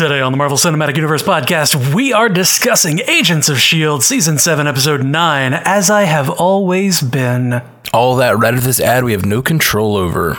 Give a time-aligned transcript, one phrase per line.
[0.00, 4.02] Today on the Marvel Cinematic Universe podcast, we are discussing Agents of S.H.I.E.L.D.
[4.02, 7.60] Season 7, Episode 9, As I Have Always Been.
[7.92, 10.38] All that right of this ad we have no control over.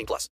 [0.05, 0.29] plus.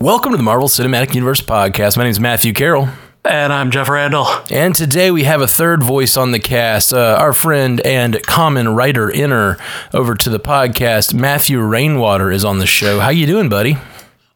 [0.00, 1.96] Welcome to the Marvel Cinematic Universe podcast.
[1.96, 2.88] My name is Matthew Carroll.
[3.24, 4.26] And I'm Jeff Randall.
[4.50, 8.68] And today we have a third voice on the cast, uh, our friend and common
[8.74, 9.56] writer inner
[9.94, 13.00] over to the podcast, Matthew Rainwater is on the show.
[13.00, 13.78] How you doing, buddy?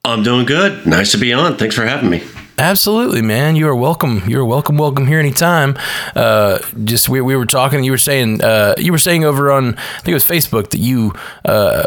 [0.06, 0.86] I'm doing good.
[0.86, 1.58] Nice to be on.
[1.58, 2.22] Thanks for having me.
[2.58, 3.54] Absolutely, man.
[3.54, 4.24] You are welcome.
[4.26, 4.76] You're welcome.
[4.78, 5.78] Welcome here anytime.
[6.16, 7.84] Uh, just we, we were talking.
[7.84, 10.78] You were saying uh, you were saying over on I think it was Facebook that
[10.78, 11.12] you
[11.44, 11.84] uh,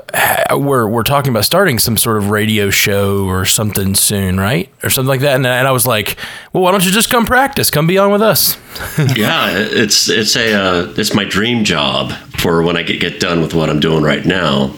[0.52, 4.90] were were talking about starting some sort of radio show or something soon, right, or
[4.90, 5.36] something like that.
[5.36, 6.16] And, and I was like,
[6.54, 7.70] well, why don't you just come practice?
[7.70, 8.56] Come be on with us.
[9.18, 13.42] yeah, it's it's a uh, it's my dream job for when I get get done
[13.42, 14.74] with what I'm doing right now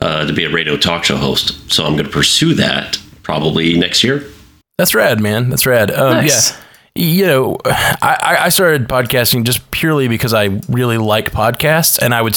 [0.00, 1.72] uh, to be a radio talk show host.
[1.72, 4.24] So I'm going to pursue that probably next year.
[4.78, 5.50] That's rad, man.
[5.50, 5.90] That's rad.
[5.90, 6.50] Um, Nice.
[6.50, 6.56] Yeah.
[6.94, 12.22] You know, I, I started podcasting just purely because I really like podcasts, and I
[12.22, 12.36] would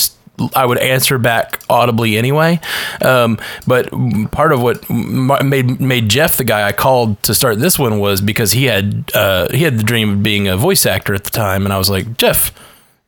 [0.54, 2.60] I would answer back audibly anyway.
[3.02, 3.38] Um,
[3.68, 3.90] but
[4.32, 8.22] part of what made made Jeff the guy I called to start this one was
[8.22, 11.32] because he had uh, he had the dream of being a voice actor at the
[11.32, 12.54] time, and I was like, Jeff.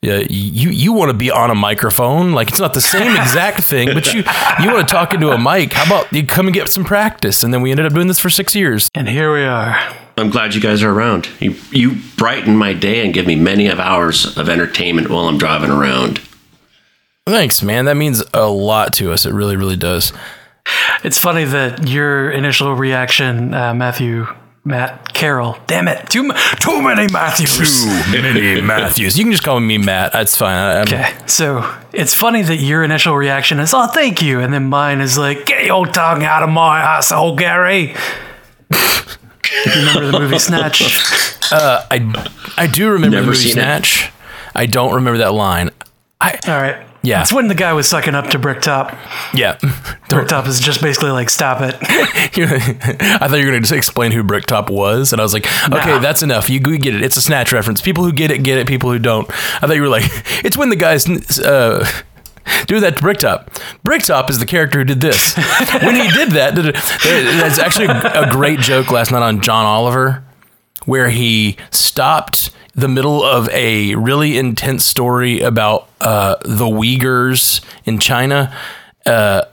[0.01, 2.33] Yeah, you you want to be on a microphone?
[2.33, 4.23] Like it's not the same exact thing, but you
[4.61, 5.73] you want to talk into a mic.
[5.73, 7.41] How about you come and get some practice?
[7.43, 8.89] And then we ended up doing this for six years.
[8.93, 9.75] And here we are.
[10.17, 11.29] I'm glad you guys are around.
[11.39, 15.37] You you brighten my day and give me many of hours of entertainment while I'm
[15.37, 16.21] driving around.
[17.25, 17.85] Thanks, man.
[17.85, 19.25] That means a lot to us.
[19.25, 20.13] It really, really does.
[21.03, 24.27] It's funny that your initial reaction, uh, Matthew,
[24.67, 26.29] Matt Carroll, damn it, too,
[26.59, 27.83] too many Matthews.
[27.83, 29.17] Too many Matthews.
[29.17, 30.11] You can just call me Matt.
[30.13, 30.53] That's fine.
[30.55, 34.39] I, Okay, so it's funny that your initial reaction is, oh, thank you.
[34.41, 37.95] And then mine is like, get your tongue out of my asshole, Gary.
[39.65, 40.99] Remember the movie Snatch?
[41.49, 43.53] Uh, I I do remember Never the movie seen it.
[43.53, 44.11] Snatch.
[44.53, 45.69] I don't remember that line.
[46.19, 46.85] I All right.
[47.07, 47.21] Yeah.
[47.21, 48.93] It's when the guy was sucking up to Bricktop.
[49.33, 49.57] yeah.
[50.09, 51.75] Bricktop is just basically like, stop it.
[51.81, 55.45] I thought you were going to just explain who Bricktop was, and I was like,
[55.71, 55.99] okay, Nah.
[55.99, 56.49] that's enough.
[56.49, 57.01] You we get it.
[57.01, 57.81] It's a snatch reference.
[57.81, 58.67] People who get it get it.
[58.67, 59.29] People who don't.
[59.29, 60.03] I thought you were like,
[60.43, 61.07] it's when the guys
[61.39, 61.87] uh,
[62.65, 63.51] do that to Bricktop.
[63.83, 65.35] Bricktop is the character who did this.
[65.81, 70.23] when he did that, that's actually a great joke last night on John Oliver
[70.85, 77.99] where he stopped the middle of a really intense story about uh, the Uyghurs in
[77.99, 78.55] China.
[79.05, 79.43] Uh,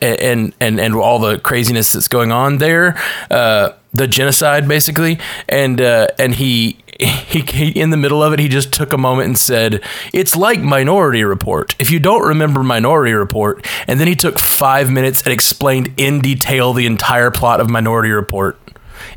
[0.00, 2.98] and and and all the craziness that's going on there,
[3.30, 5.18] uh, the genocide basically,
[5.50, 8.98] and uh, and he, he he in the middle of it, he just took a
[8.98, 9.82] moment and said,
[10.12, 14.90] "It's like Minority Report." If you don't remember Minority Report, and then he took five
[14.90, 18.58] minutes and explained in detail the entire plot of Minority Report.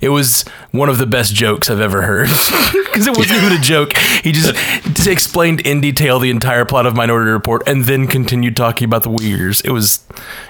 [0.01, 2.27] It was one of the best jokes I've ever heard
[2.85, 3.95] because it wasn't even a joke.
[4.23, 4.53] He just,
[4.95, 9.03] just explained in detail the entire plot of Minority Report and then continued talking about
[9.03, 9.63] the Uyghurs.
[9.65, 10.03] It was,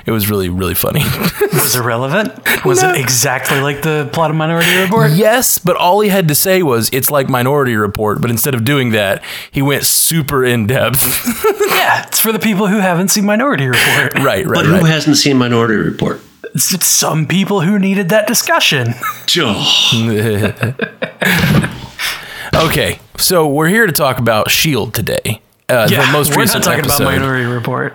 [0.06, 1.02] it was really really funny.
[1.54, 2.34] Was it relevant?
[2.66, 5.12] Was it exactly like the plot of Minority Report?
[5.12, 8.64] yes, but all he had to say was it's like Minority Report, but instead of
[8.64, 11.26] doing that, he went super in depth.
[11.80, 14.14] Yeah, it's for the people who haven't seen Minority Report.
[14.16, 14.80] right, right, But right.
[14.82, 16.20] who hasn't seen Minority Report?
[16.56, 18.94] It's some people who needed that discussion.
[22.56, 25.42] Okay, so we're here to talk about Shield today.
[25.70, 27.04] Uh, Yeah, the most we're recent not talking episode.
[27.04, 27.94] about Minority Report.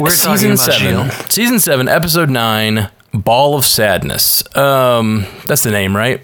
[0.00, 1.32] We're talking season about seven, Shield.
[1.32, 4.44] season seven, episode nine, Ball of Sadness.
[4.56, 6.20] Um, that's the name, right?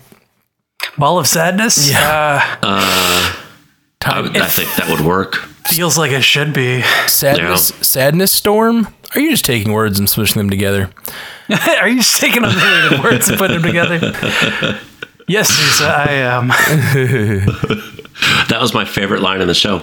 [0.96, 1.90] Ball of Sadness.
[1.90, 5.34] Yeah, I, would- I think that would work.
[5.66, 6.82] feels like it should be.
[7.08, 8.88] Sadness, Sadness Storm.
[9.14, 10.90] Are you just taking words and smushing them together?
[11.80, 14.78] Are you just taking unrelated words and putting them together?
[15.26, 16.50] Yes, Lisa, I am.
[18.48, 19.82] That was my favorite line in the show.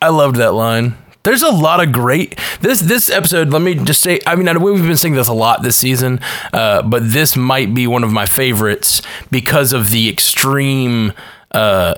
[0.00, 0.96] I loved that line.
[1.24, 3.50] There's a lot of great this this episode.
[3.50, 5.76] Let me just say, I mean, I know we've been saying this a lot this
[5.76, 6.20] season,
[6.52, 11.12] uh, but this might be one of my favorites because of the extreme,
[11.52, 11.94] uh,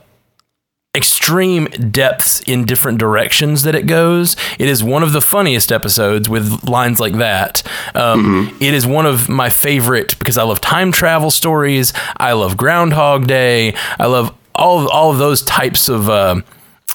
[0.94, 4.36] extreme depths in different directions that it goes.
[4.58, 7.62] It is one of the funniest episodes with lines like that.
[7.94, 11.92] Um, it is one of my favorite because I love time travel stories.
[12.16, 13.74] I love Groundhog Day.
[13.98, 16.08] I love all all of those types of.
[16.08, 16.42] Uh,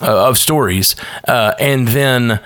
[0.01, 0.95] uh, of stories,
[1.27, 2.39] uh, and then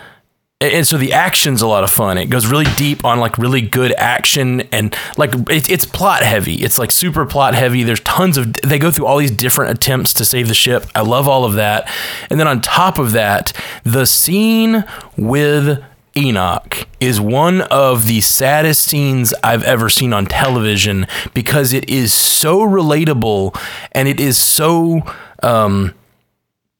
[0.62, 2.18] and so the action's a lot of fun.
[2.18, 6.56] It goes really deep on like really good action and like it, it's plot heavy.
[6.56, 7.84] It's like super plot heavy.
[7.84, 10.86] There's tons of they go through all these different attempts to save the ship.
[10.96, 11.90] I love all of that.
[12.30, 13.52] And then on top of that,
[13.84, 14.86] the scene
[15.18, 15.84] with
[16.16, 22.14] Enoch is one of the saddest scenes I've ever seen on television because it is
[22.14, 23.60] so relatable
[23.92, 25.02] and it is so
[25.42, 25.94] um,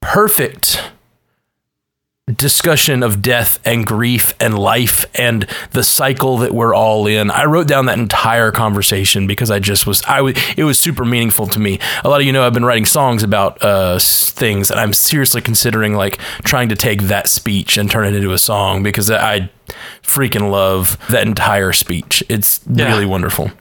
[0.02, 0.82] perfect
[2.32, 7.30] discussion of death and grief and life and the cycle that we're all in.
[7.30, 11.04] I wrote down that entire conversation because I just was I was it was super
[11.04, 11.80] meaningful to me.
[12.06, 15.42] A lot of you know I've been writing songs about uh, things and I'm seriously
[15.42, 19.50] considering like trying to take that speech and turn it into a song because I
[20.02, 22.24] freaking love that entire speech.
[22.30, 22.88] It's Yeah.
[22.88, 23.52] really wonderful.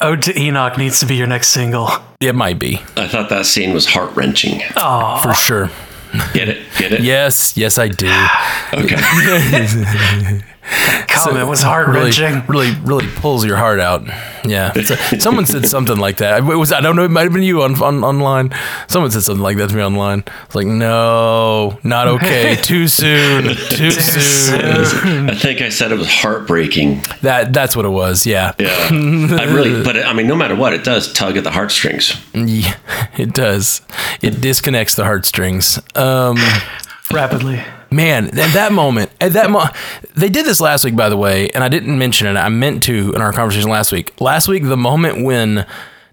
[0.00, 1.88] Ode to Enoch needs to be your next single.
[2.20, 4.60] It might be I thought that scene was heart wrenching.
[4.76, 5.70] Oh, for sure.
[6.32, 6.58] Get it?
[6.78, 7.00] Get it?
[7.02, 8.08] Yes, yes I do.
[8.74, 8.96] Okay.
[11.08, 12.44] Comment was heart wrenching.
[12.46, 14.06] really, really pulls your heart out.
[14.44, 14.84] Yeah, a-
[15.20, 16.38] someone said something like that.
[16.38, 17.04] It was I don't know.
[17.04, 18.54] It might have been you on, on online.
[18.88, 20.24] Someone said something like that to me online.
[20.44, 22.56] It's like, no, not okay.
[22.56, 23.44] Too soon.
[23.70, 25.30] Too soon.
[25.30, 27.02] I think I said it was heartbreaking.
[27.22, 28.26] That that's what it was.
[28.26, 28.52] Yeah.
[28.58, 28.68] Yeah.
[28.90, 32.14] I really, but I mean, no matter what, it does tug at the heartstrings.
[32.34, 32.76] Yeah,
[33.16, 33.80] it does.
[34.22, 35.80] It disconnects the heartstrings.
[35.94, 36.36] Um,
[37.10, 37.62] Rapidly.
[37.90, 39.68] Man, at that moment, at that mo-
[40.14, 42.36] they did this last week, by the way, and I didn't mention it.
[42.36, 44.18] I meant to in our conversation last week.
[44.20, 45.66] Last week, the moment when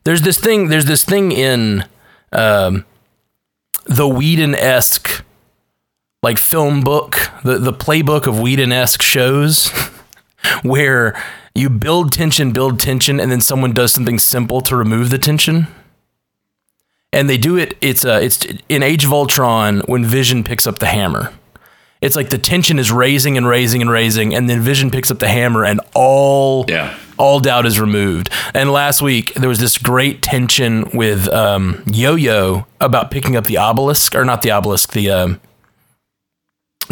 [0.03, 1.85] there's this thing, there's this thing in
[2.31, 2.85] um,
[3.85, 5.23] the Whedon esque
[6.23, 9.69] like film book, the the playbook of Whedon esque shows,
[10.63, 11.21] where
[11.53, 15.67] you build tension, build tension, and then someone does something simple to remove the tension
[17.15, 17.75] and they do it.
[17.79, 21.33] It's uh, it's in Age of Ultron when Vision picks up the hammer.
[22.01, 25.19] It's like the tension is raising and raising and raising, and then Vision picks up
[25.19, 26.93] the hammer, and all Yeah.
[27.17, 28.29] all doubt is removed.
[28.53, 33.57] And last week there was this great tension with um, Yo-Yo about picking up the
[33.57, 35.39] obelisk, or not the obelisk, the um,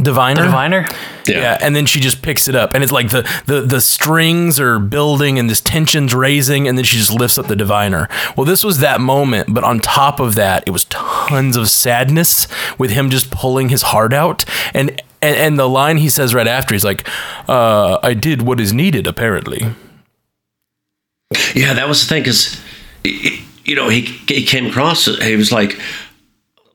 [0.02, 0.44] diviner.
[0.44, 0.88] Diviner?
[1.28, 1.40] Yeah.
[1.40, 4.60] Yeah, and then she just picks it up, and it's like the, the the strings
[4.60, 8.10] are building, and this tension's raising, and then she just lifts up the diviner.
[8.36, 12.48] Well, this was that moment, but on top of that, it was tons of sadness
[12.78, 16.48] with him just pulling his heart out, and and, and the line he says right
[16.48, 17.08] after, he's like,
[17.48, 19.74] uh, "I did what is needed, apparently."
[21.56, 22.62] Yeah, that was the thing because,
[23.66, 25.80] you know, he, he came across, he was like,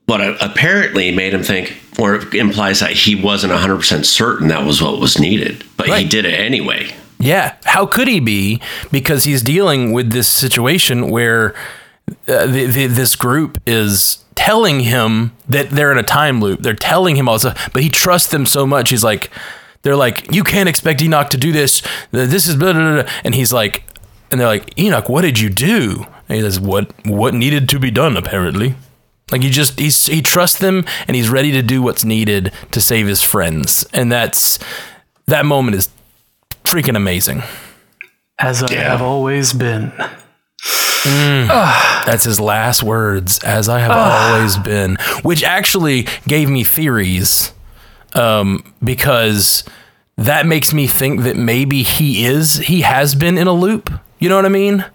[0.09, 4.99] what apparently made him think, or implies that he wasn't 100% certain that was what
[4.99, 6.89] was needed, but he did it anyway.
[7.19, 8.59] Yeah, how could he be?
[8.91, 11.53] Because he's dealing with this situation where
[12.27, 16.61] uh, the, the, this group is telling him that they're in a time loop.
[16.61, 18.89] They're telling him all this stuff, but he trusts them so much.
[18.89, 19.29] He's like,
[19.83, 21.83] they're like, you can't expect Enoch to do this.
[22.11, 23.83] This is blah, blah, blah, blah." and he's like,
[24.31, 26.05] and they're like, Enoch, what did you do?
[26.27, 28.15] And he says, what what needed to be done?
[28.15, 28.75] Apparently,
[29.31, 32.81] like he just he's he trusts them and he's ready to do what's needed to
[32.81, 34.59] save his friends, and that's
[35.27, 35.89] that moment is
[36.63, 37.43] freaking amazing.
[38.39, 38.91] As I Yeah.
[38.91, 39.91] have always been.
[41.05, 47.53] That's his last words, as I have always been, which actually gave me theories
[48.13, 49.63] um, because
[50.17, 53.91] that makes me think that maybe he is, he has been in a loop.
[54.19, 54.85] You know what I mean?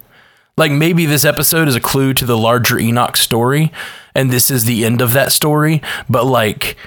[0.57, 3.71] Like maybe this episode is a clue to the larger Enoch story,
[4.13, 6.77] and this is the end of that story, but like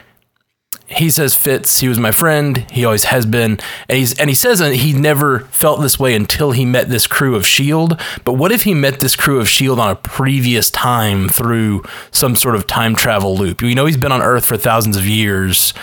[0.88, 2.64] he says Fitz, he was my friend.
[2.70, 3.58] He always has been,
[3.88, 7.36] and he's and he says he never felt this way until he met this crew
[7.36, 8.00] of Shield.
[8.24, 12.34] But what if he met this crew of Shield on a previous time through some
[12.34, 13.60] sort of time travel loop?
[13.60, 15.74] You know, he's been on Earth for thousands of years,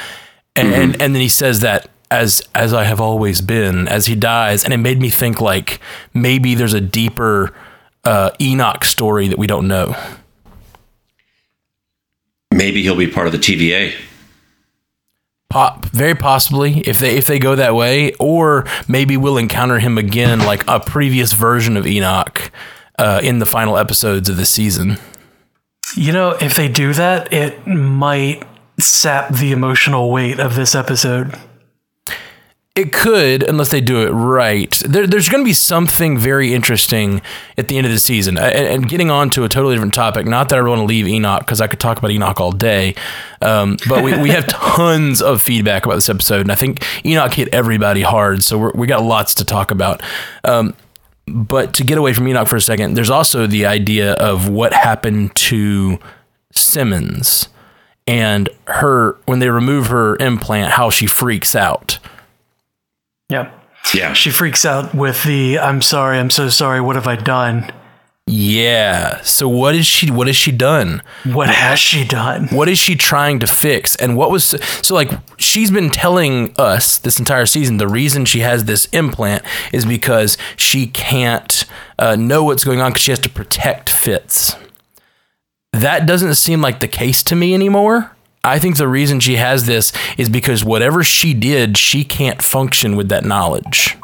[0.55, 4.15] and and, and then he says that as as I have always been as he
[4.15, 5.79] dies, and it made me think like
[6.15, 7.53] maybe there's a deeper
[8.05, 9.95] uh, Enoch story that we don't know.
[12.51, 13.93] Maybe he'll be part of the TVA.
[15.49, 19.97] Pop, very possibly if they if they go that way, or maybe we'll encounter him
[19.97, 22.51] again like a previous version of Enoch
[22.97, 24.97] uh, in the final episodes of the season.
[25.95, 28.43] You know, if they do that, it might
[28.79, 31.37] sap the emotional weight of this episode.
[32.75, 34.69] It could, unless they do it right.
[34.85, 37.21] There, there's going to be something very interesting
[37.57, 38.37] at the end of the season.
[38.37, 41.07] And, and getting on to a totally different topic, not that I want to leave
[41.07, 42.93] Enoch because I could talk about Enoch all day,
[43.41, 46.41] um, but we, we have tons of feedback about this episode.
[46.41, 48.43] And I think Enoch hit everybody hard.
[48.43, 50.03] So we got lots to talk about.
[50.43, 50.75] Um,
[51.27, 54.73] but to get away from Enoch for a second, there's also the idea of what
[54.73, 55.97] happened to
[56.51, 57.47] Simmons
[58.05, 61.99] and her when they remove her implant, how she freaks out.
[63.29, 63.61] Yep.
[63.93, 64.13] Yeah.
[64.13, 67.71] She freaks out with the I'm sorry, I'm so sorry, what have I done?
[68.27, 69.21] Yeah.
[69.21, 71.03] So what is she what has she done?
[71.25, 72.47] What has she done?
[72.47, 73.95] What is she trying to fix?
[73.97, 78.39] And what was so like she's been telling us this entire season the reason she
[78.39, 81.65] has this implant is because she can't
[81.99, 84.55] uh, know what's going on because she has to protect Fitz.
[85.71, 88.14] That doesn't seem like the case to me anymore.
[88.45, 92.95] I think the reason she has this is because whatever she did, she can't function
[92.95, 93.97] with that knowledge.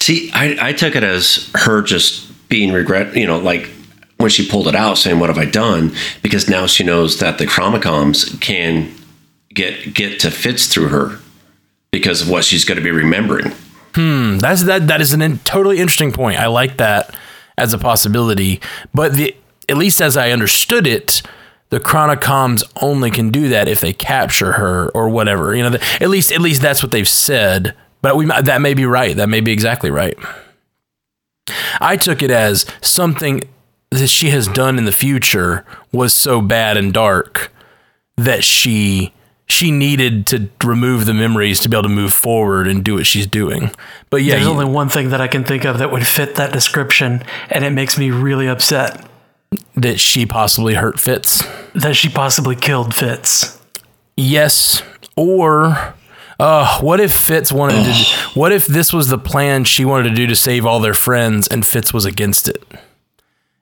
[0.00, 3.70] See, I, I took it as her just being regret, you know, like
[4.18, 7.38] when she pulled it out, saying, "What have I done?" Because now she knows that
[7.38, 8.92] the Chronicoms can
[9.52, 11.18] get get to Fitz through her
[11.90, 13.52] because of what she's going to be remembering.
[13.94, 14.88] Hmm, that's that.
[14.88, 16.38] That is an in, totally interesting point.
[16.38, 17.14] I like that
[17.56, 18.60] as a possibility,
[18.92, 19.34] but the
[19.68, 21.22] at least as I understood it,
[21.74, 25.56] the Chronicoms only can do that if they capture her or whatever.
[25.56, 27.74] You know, the, at least at least that's what they've said.
[28.00, 29.16] But we that may be right.
[29.16, 30.16] That may be exactly right.
[31.80, 33.42] I took it as something
[33.90, 37.52] that she has done in the future was so bad and dark
[38.16, 39.12] that she
[39.46, 43.06] she needed to remove the memories to be able to move forward and do what
[43.06, 43.72] she's doing.
[44.10, 46.36] But yeah, There's you- only one thing that I can think of that would fit
[46.36, 49.04] that description, and it makes me really upset
[49.74, 51.42] that she possibly hurt Fitz.
[51.74, 53.60] that she possibly killed Fitz.
[54.16, 54.82] Yes,
[55.16, 55.94] or
[56.38, 57.94] uh, what if Fitz wanted to?
[58.34, 61.46] What if this was the plan she wanted to do to save all their friends,
[61.46, 62.62] and Fitz was against it,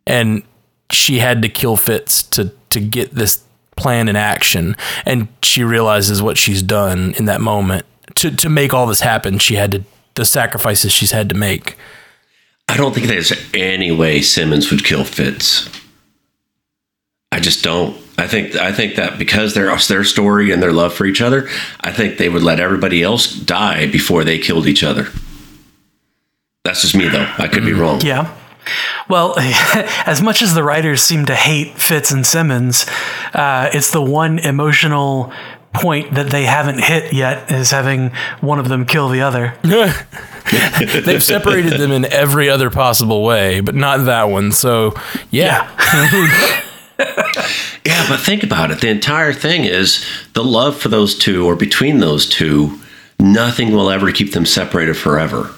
[0.07, 0.43] and
[0.91, 3.45] she had to kill Fitz to to get this
[3.77, 7.85] plan in action, and she realizes what she's done in that moment
[8.15, 9.39] to to make all this happen.
[9.39, 9.85] She had to
[10.15, 11.77] the sacrifices she's had to make.
[12.69, 15.69] I don't think there's any way Simmons would kill Fitz.
[17.33, 17.97] I just don't.
[18.19, 21.49] I think I think that because their their story and their love for each other,
[21.81, 25.09] I think they would let everybody else die before they killed each other.
[26.63, 27.27] That's just me, though.
[27.39, 28.03] I could be wrong.
[28.03, 28.37] Yeah.
[29.09, 29.35] Well,
[30.07, 32.87] as much as the writers seem to hate Fitz and Simmons,
[33.33, 35.33] uh, it's the one emotional
[35.73, 38.11] point that they haven't hit yet is having
[38.41, 39.55] one of them kill the other.
[39.63, 44.53] They've separated them in every other possible way, but not that one.
[44.53, 44.93] So
[45.31, 45.71] yeah.
[45.95, 46.63] Yeah,
[48.13, 48.81] but think about it.
[48.81, 50.05] The entire thing is
[50.35, 52.79] the love for those two, or between those two,
[53.19, 55.51] nothing will ever keep them separated forever.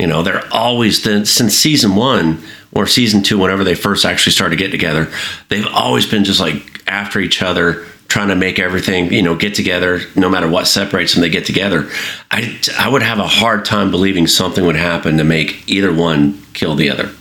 [0.00, 2.42] You know, they're always, the, since season one
[2.74, 5.08] or season two, whenever they first actually started getting together,
[5.48, 9.54] they've always been just like after each other, trying to make everything, you know, get
[9.54, 10.00] together.
[10.16, 11.88] No matter what separates them, they get together.
[12.30, 16.42] I, I would have a hard time believing something would happen to make either one
[16.54, 17.12] kill the other.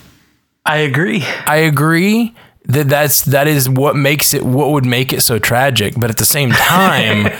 [0.65, 1.23] I agree.
[1.45, 2.33] I agree
[2.65, 5.95] that that's that is what makes it what would make it so tragic.
[5.97, 7.31] But at the same time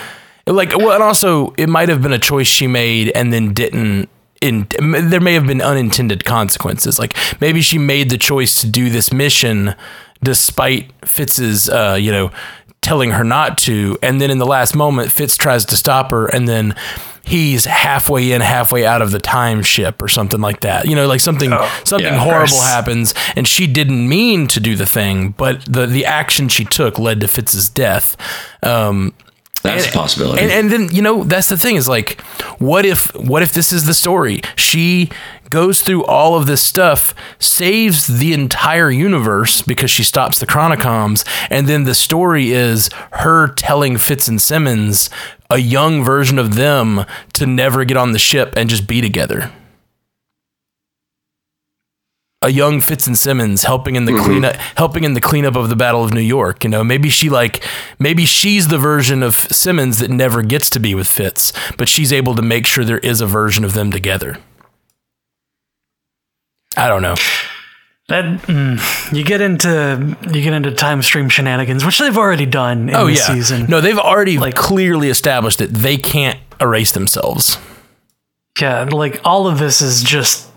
[0.46, 4.10] like well and also it might have been a choice she made and then didn't
[4.42, 7.00] in there may have been unintended consequences.
[7.00, 9.76] Like maybe she made the choice to do this mission
[10.22, 12.32] despite Fitz's uh you know
[12.84, 16.28] telling her not to and then in the last moment Fitz tries to stop her
[16.28, 16.76] and then
[17.26, 20.86] he's halfway in halfway out of the time ship or something like that.
[20.88, 21.52] You know like something
[21.86, 26.06] something yeah, horrible happens and she didn't mean to do the thing but the the
[26.06, 28.18] action she took led to Fitz's death.
[28.62, 29.14] Um
[29.64, 30.42] That's a possibility.
[30.44, 32.20] and, and then you know that's the thing is like
[32.60, 34.42] what if what if this is the story?
[34.58, 35.10] She
[35.54, 41.24] goes through all of this stuff saves the entire universe because she stops the Chronicoms
[41.52, 45.12] and then the story is her telling fitz and simmons
[45.52, 49.52] a young version of them to never get on the ship and just be together
[52.42, 54.26] a young Fitz and Simmons helping in the mm-hmm.
[54.26, 56.66] cleanup, helping in the cleanup of the Battle of New York.
[56.66, 57.64] You know, maybe she like,
[58.00, 62.12] maybe she's the version of Simmons that never gets to be with Fitz, but she's
[62.12, 64.40] able to make sure there is a version of them together.
[66.76, 67.16] I don't know.
[68.10, 72.90] That mm, you get into you get into time stream shenanigans, which they've already done
[72.90, 73.66] in oh this yeah, season.
[73.70, 77.58] no, they've already like, clearly established that they can't erase themselves.
[78.60, 80.50] Yeah, like all of this is just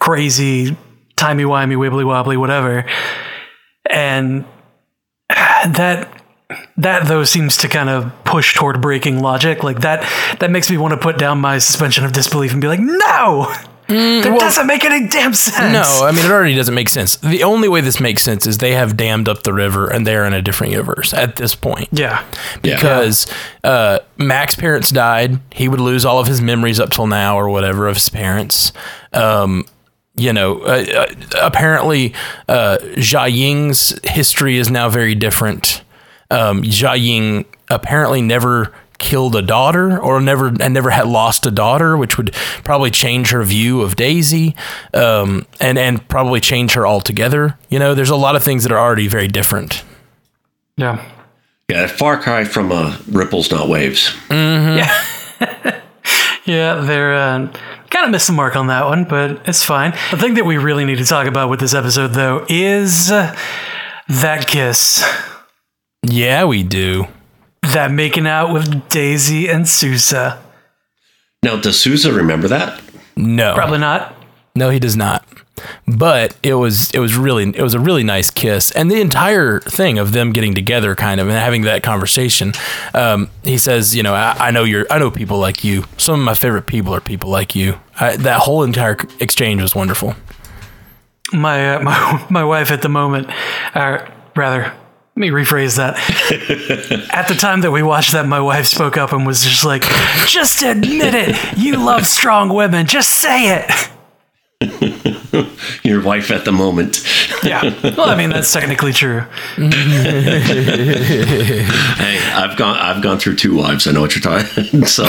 [0.00, 0.76] crazy,
[1.16, 2.84] timey wimey, wibbly wobbly, whatever.
[3.88, 4.44] And
[5.28, 6.22] that
[6.76, 9.62] that though seems to kind of push toward breaking logic.
[9.62, 10.02] Like that
[10.40, 13.52] that makes me want to put down my suspension of disbelief and be like, no!
[13.92, 15.72] That doesn't make any damn sense.
[15.72, 17.16] No, I mean it already doesn't make sense.
[17.16, 20.24] The only way this makes sense is they have dammed up the river and they're
[20.24, 21.88] in a different universe at this point.
[21.92, 22.24] Yeah.
[22.62, 23.26] Because
[23.64, 27.48] uh, Mac's parents died, he would lose all of his memories up till now or
[27.48, 28.72] whatever of his parents.
[29.12, 29.64] Um,
[30.14, 31.06] you know, uh, uh,
[31.40, 32.14] apparently
[32.48, 35.82] uh, Jia Ying's history is now very different.
[36.30, 38.72] Um, Jia Ying apparently never
[39.02, 42.32] killed a daughter or never and never had lost a daughter, which would
[42.64, 44.56] probably change her view of Daisy,
[44.94, 47.58] um, and and probably change her altogether.
[47.68, 49.84] You know, there's a lot of things that are already very different.
[50.76, 51.04] Yeah.
[51.68, 54.14] Yeah, far cry from uh, ripples, not waves.
[54.30, 55.04] Yeah.
[56.44, 57.52] yeah, they're uh,
[57.90, 59.92] kind of missed the mark on that one, but it's fine.
[60.10, 63.34] The thing that we really need to talk about with this episode, though, is uh,
[64.08, 65.04] that kiss.
[66.02, 67.06] Yeah, we do.
[67.72, 70.42] That making out with Daisy and Sousa.
[71.42, 72.80] Now, does Sousa remember that?
[73.16, 74.14] No, Probably not.
[74.54, 75.26] No, he does not.
[75.86, 79.60] But it was it was really it was a really nice kiss, and the entire
[79.60, 82.52] thing of them getting together, kind of, and having that conversation.
[82.94, 85.84] Um, he says, you know, I, I know you're, I know people like you.
[85.98, 87.78] Some of my favorite people are people like you.
[88.00, 90.14] I, that whole entire exchange was wonderful.
[91.32, 93.30] My uh, my my wife at the moment,
[93.74, 94.72] or rather,
[95.14, 95.96] let me rephrase that.
[97.14, 99.82] at the time that we watched that, my wife spoke up and was just like,
[100.26, 101.36] "Just admit it.
[101.58, 102.86] You love strong women.
[102.86, 103.70] Just say it."
[105.84, 107.04] Your wife at the moment.
[107.42, 107.62] Yeah.
[107.96, 109.24] Well, I mean that's technically true.
[112.02, 112.76] Hey, I've gone.
[112.78, 113.86] I've gone through two wives.
[113.86, 114.84] I know what you're talking.
[114.86, 115.04] So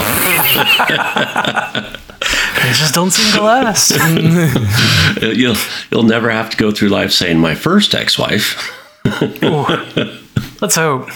[2.64, 3.92] They just don't seem to last.
[5.22, 5.56] you'll
[5.92, 8.58] you'll never have to go through life saying my first ex-wife.
[10.62, 11.10] Let's hope.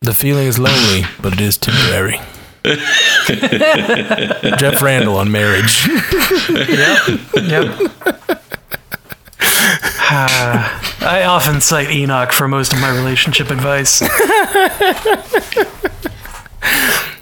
[0.00, 2.20] The feeling is lonely, but it is temporary.
[4.58, 5.86] Jeff Randall on marriage.
[6.48, 7.78] Yep.
[10.10, 14.02] Uh, I often cite Enoch for most of my relationship advice.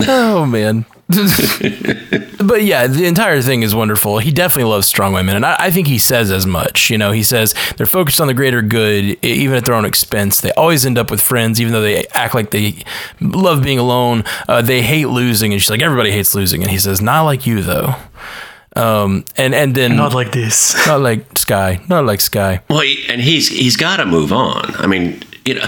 [0.09, 0.85] Oh man.
[1.09, 4.19] but yeah, the entire thing is wonderful.
[4.19, 6.91] He definitely loves strong women, and I, I think he says as much.
[6.91, 10.41] You know, he says they're focused on the greater good, even at their own expense.
[10.41, 12.83] They always end up with friends, even though they act like they
[13.21, 14.25] love being alone.
[14.49, 17.47] Uh, they hate losing, and she's like, everybody hates losing, and he says, not like
[17.47, 17.95] you though.
[18.75, 20.75] Um, and and then Not like this.
[20.89, 22.63] not like Sky, not like Sky.
[22.69, 24.75] Well, he, and he's he's got to move on.
[24.75, 25.67] I mean, you know,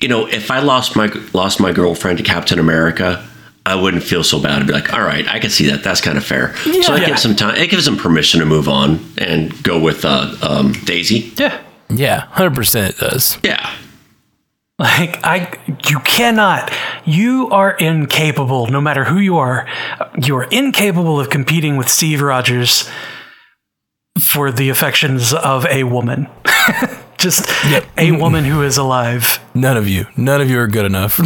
[0.00, 3.26] you know, if I lost my lost my girlfriend to Captain America,
[3.66, 4.60] I wouldn't feel so bad.
[4.60, 5.82] I'd be like, all right, I can see that.
[5.82, 6.54] That's kind of fair.
[6.56, 7.06] so it Yeah.
[7.06, 7.56] gives him time.
[7.56, 11.32] It gives them permission to move on and go with uh, um, Daisy.
[11.36, 11.58] Yeah.
[11.88, 13.38] Yeah, hundred percent it does.
[13.42, 13.70] Yeah.
[14.78, 15.56] Like I
[15.88, 16.72] you cannot
[17.04, 19.68] you are incapable no matter who you are
[20.20, 22.90] you are incapable of competing with Steve Rogers
[24.20, 26.26] for the affections of a woman.
[27.18, 27.48] Just
[27.96, 29.38] a woman who is alive.
[29.54, 31.20] None of you, none of you are good enough.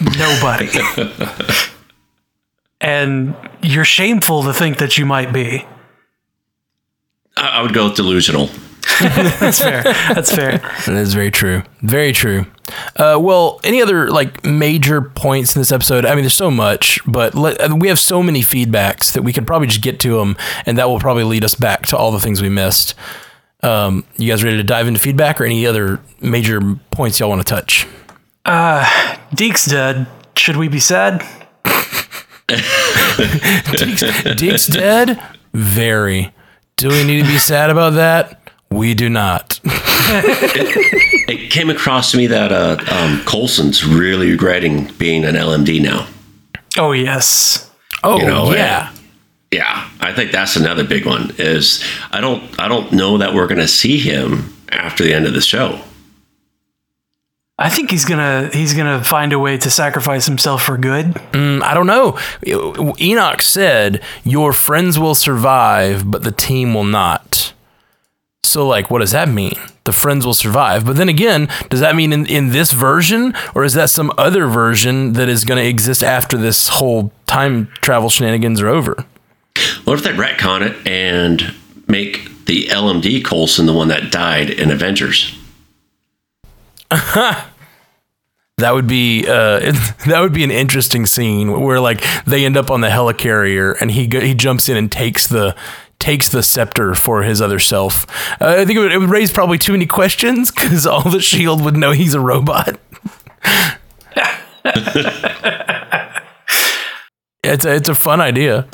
[0.00, 0.68] Nobody.
[2.84, 5.64] and you're shameful to think that you might be.
[7.36, 8.46] I, I would go with delusional.
[9.00, 9.82] That's fair.
[9.82, 10.58] That's fair.
[10.58, 11.62] That is very true.
[11.80, 12.46] Very true.
[12.96, 16.04] Uh, well, any other like major points in this episode?
[16.04, 19.32] I mean, there's so much, but let, uh, we have so many feedbacks that we
[19.32, 22.12] could probably just get to them, and that will probably lead us back to all
[22.12, 22.94] the things we missed.
[23.62, 27.40] Um, you guys ready to dive into feedback or any other major points y'all want
[27.40, 27.86] to touch?
[28.44, 30.06] Uh Deke's dead.
[30.36, 31.24] Should we be sad?
[32.48, 35.20] Deke's, Deke's dead?
[35.52, 36.32] Very.
[36.76, 38.50] Do we need to be sad about that?
[38.70, 39.60] We do not.
[41.26, 46.06] It came across to me that uh, um, Coulson's really regretting being an LMD now.
[46.76, 47.70] Oh yes.
[48.02, 48.92] Oh, You know, yeah.
[49.50, 51.32] Yeah, I think that's another big one.
[51.38, 55.26] Is I don't I don't know that we're going to see him after the end
[55.26, 55.80] of the show.
[57.56, 61.06] I think he's gonna he's gonna find a way to sacrifice himself for good.
[61.32, 62.18] Mm, I don't know.
[63.00, 67.52] Enoch said, Your friends will survive, but the team will not.
[68.42, 69.54] So, like, what does that mean?
[69.84, 70.84] The friends will survive.
[70.84, 74.46] But then again, does that mean in, in this version, or is that some other
[74.46, 79.04] version that is going to exist after this whole time travel shenanigans are over?
[79.84, 81.54] What if they retcon it and
[81.88, 85.38] make the LMD Coulson, the one that died in Avengers.
[88.58, 89.58] That would be uh,
[90.06, 93.90] that would be an interesting scene where like they end up on the helicarrier and
[93.90, 95.56] he go, he jumps in and takes the
[95.98, 98.06] takes the scepter for his other self.
[98.40, 101.20] Uh, I think it would, it would raise probably too many questions because all the
[101.20, 102.78] Shield would know he's a robot.
[107.42, 108.68] it's a, it's a fun idea.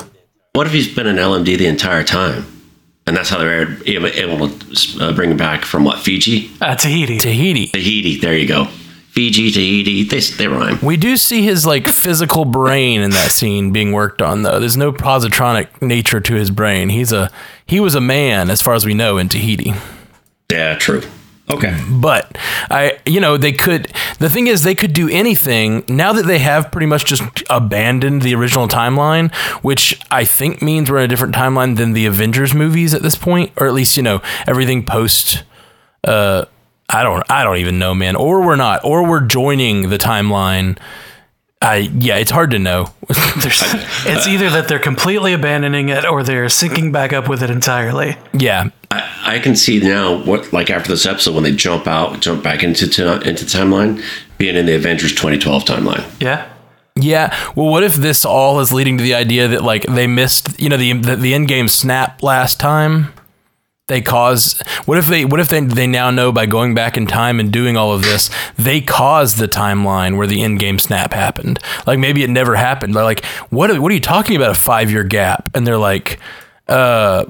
[0.53, 2.60] What if he's been an LMD the entire time?
[3.11, 6.49] And that's how they're able, able to uh, bring him back from what, Fiji?
[6.61, 7.17] Uh, Tahiti.
[7.17, 7.67] Tahiti.
[7.67, 8.67] Tahiti, there you go.
[9.09, 10.79] Fiji, Tahiti, they, they rhyme.
[10.81, 14.61] We do see his like physical brain in that scene being worked on though.
[14.61, 16.87] There's no positronic nature to his brain.
[16.87, 17.29] He's a
[17.65, 19.73] he was a man as far as we know in Tahiti.
[20.49, 21.01] Yeah, true.
[21.51, 21.79] Okay.
[21.89, 22.37] But
[22.69, 26.39] I you know, they could the thing is they could do anything now that they
[26.39, 29.33] have pretty much just abandoned the original timeline,
[29.63, 33.15] which I think means we're in a different timeline than the Avengers movies at this
[33.15, 35.43] point, or at least, you know, everything post
[36.03, 36.45] uh
[36.89, 38.15] I don't I don't even know, man.
[38.15, 40.77] Or we're not, or we're joining the timeline.
[41.61, 42.87] I yeah, it's hard to know.
[44.03, 48.17] It's either that they're completely abandoning it or they're syncing back up with it entirely.
[48.33, 48.69] yeah.
[48.89, 52.43] I, I can see now what, like after this episode, when they jump out, jump
[52.43, 54.03] back into to, into timeline,
[54.37, 56.03] being in the Avengers 2012 timeline.
[56.19, 56.49] Yeah.
[56.95, 57.33] Yeah.
[57.55, 60.67] Well, what if this all is leading to the idea that like they missed, you
[60.67, 63.13] know, the the, the Endgame snap last time?
[63.91, 67.07] They cause what if they what if they they now know by going back in
[67.07, 71.59] time and doing all of this they caused the timeline where the Endgame snap happened?
[71.85, 74.89] Like maybe it never happened like what are, what are you talking about a five
[74.89, 75.49] year gap?
[75.53, 76.21] And they're like
[76.69, 77.25] uh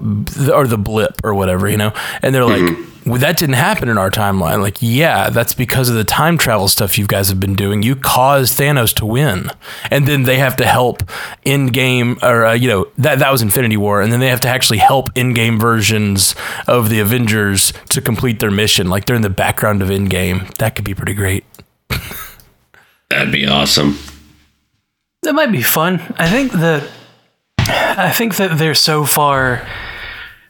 [0.54, 1.94] or the blip or whatever you know?
[2.22, 4.62] And they're like well, that didn't happen in our timeline.
[4.62, 7.84] Like yeah that's because of the time travel stuff you guys have been doing.
[7.84, 9.50] You caused Thanos to win.
[9.90, 11.04] And then they have to help
[11.46, 14.02] Endgame or uh, you know that that was Infinity War.
[14.02, 16.36] And then they have to actually help Endgame versions
[16.68, 18.90] of the Avengers to complete their mission.
[18.90, 21.44] Like they're in the background of Endgame that could be pretty great.
[23.10, 23.98] That'd be awesome.
[25.24, 26.02] That might be fun.
[26.18, 26.88] I think that
[27.60, 29.68] I think that they're so far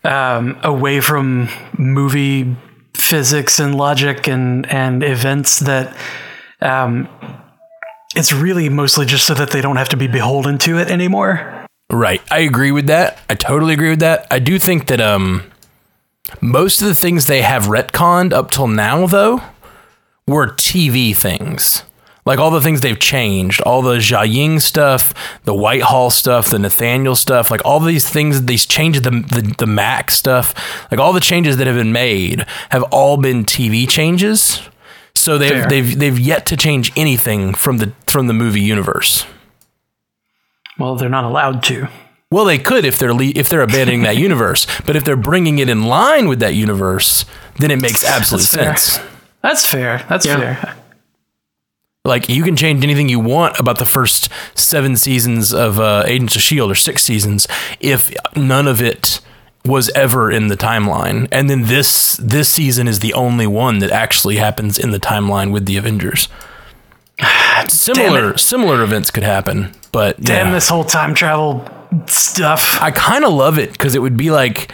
[0.04, 2.56] um, away from movie
[2.94, 5.96] physics and logic and and events that
[6.62, 7.08] um,
[8.16, 11.68] it's really mostly just so that they don't have to be beholden to it anymore.
[11.92, 12.22] Right.
[12.32, 13.20] I agree with that.
[13.30, 14.28] I totally agree with that.
[14.32, 15.44] I do think that um
[16.40, 19.42] most of the things they have retconned up till now though
[20.28, 21.84] were TV things.
[22.26, 26.60] Like all the things they've changed, all the Jia Ying stuff, the Whitehall stuff, the
[26.60, 30.54] Nathaniel stuff, like all these things, these changes, the, the the Mac stuff,
[30.92, 34.62] like all the changes that have been made have all been TV changes.
[35.16, 35.68] So they've Fair.
[35.68, 39.26] they've they've yet to change anything from the from the movie universe.
[40.78, 41.88] Well, they're not allowed to.
[42.32, 45.60] Well, they could if they're le- if they're abandoning that universe, but if they're bringing
[45.60, 47.26] it in line with that universe,
[47.60, 48.78] then it makes absolute That's fair.
[48.78, 49.08] sense.
[49.42, 50.06] That's fair.
[50.08, 50.76] That's fair.
[52.04, 56.36] Like you can change anything you want about the first seven seasons of uh, Agents
[56.36, 57.48] of Shield or six seasons
[57.80, 59.22] if none of it
[59.66, 63.92] was ever in the timeline, and then this this season is the only one that
[63.92, 66.28] actually happens in the timeline with the Avengers.
[67.68, 70.54] Similar similar events could happen, but Damn yeah.
[70.54, 71.70] this whole time travel
[72.08, 72.82] stuff.
[72.82, 74.72] I kind of love it because it would be like,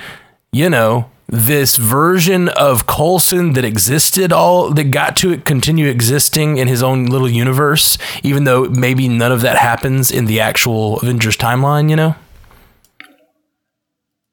[0.53, 6.67] you know, this version of Coulson that existed all that got to continue existing in
[6.67, 11.35] his own little universe, even though maybe none of that happens in the actual Avengers
[11.35, 12.15] timeline, you know?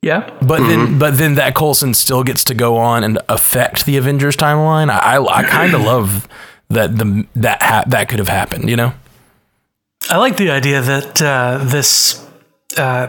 [0.03, 0.31] Yeah.
[0.43, 4.37] But then but then that Coulson still gets to go on and affect the Avengers
[4.37, 4.91] timeline.
[4.91, 6.29] I I, I kind of love
[6.69, 8.93] that the that ha- that could have happened, you know?
[10.11, 12.25] I like the idea that uh, this
[12.77, 13.07] uh,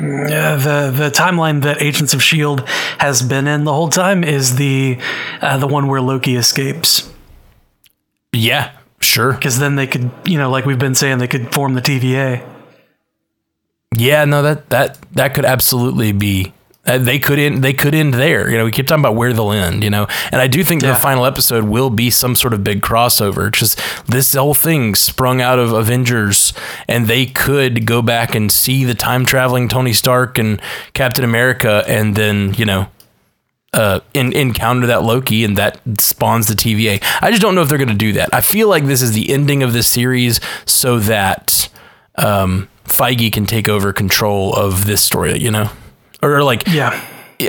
[0.00, 2.66] the the timeline that Agents of Shield
[2.98, 4.98] has been in the whole time is the
[5.40, 7.10] uh, the one where Loki escapes.
[8.32, 9.32] Yeah, sure.
[9.32, 12.46] Because then they could, you know, like we've been saying, they could form the TVA.
[13.96, 16.52] Yeah, no, that that that could absolutely be.
[16.86, 17.64] Uh, they could end.
[17.64, 18.50] They could end there.
[18.50, 19.82] You know, we keep talking about where they'll end.
[19.82, 20.90] You know, and I do think Yeah.
[20.92, 23.50] the final episode will be some sort of big crossover.
[23.50, 26.52] Just this whole thing sprung out of Avengers,
[26.86, 30.60] and they could go back and see the time traveling Tony Stark and
[30.92, 32.88] Captain America, and then you know.
[33.72, 37.02] Uh, in, encounter that Loki and that spawns the TVA.
[37.20, 38.28] I just don't know if they're going to do that.
[38.32, 41.68] I feel like this is the ending of this series so that
[42.14, 45.70] um, Feige can take over control of this story, you know,
[46.24, 46.90] or like Yeah.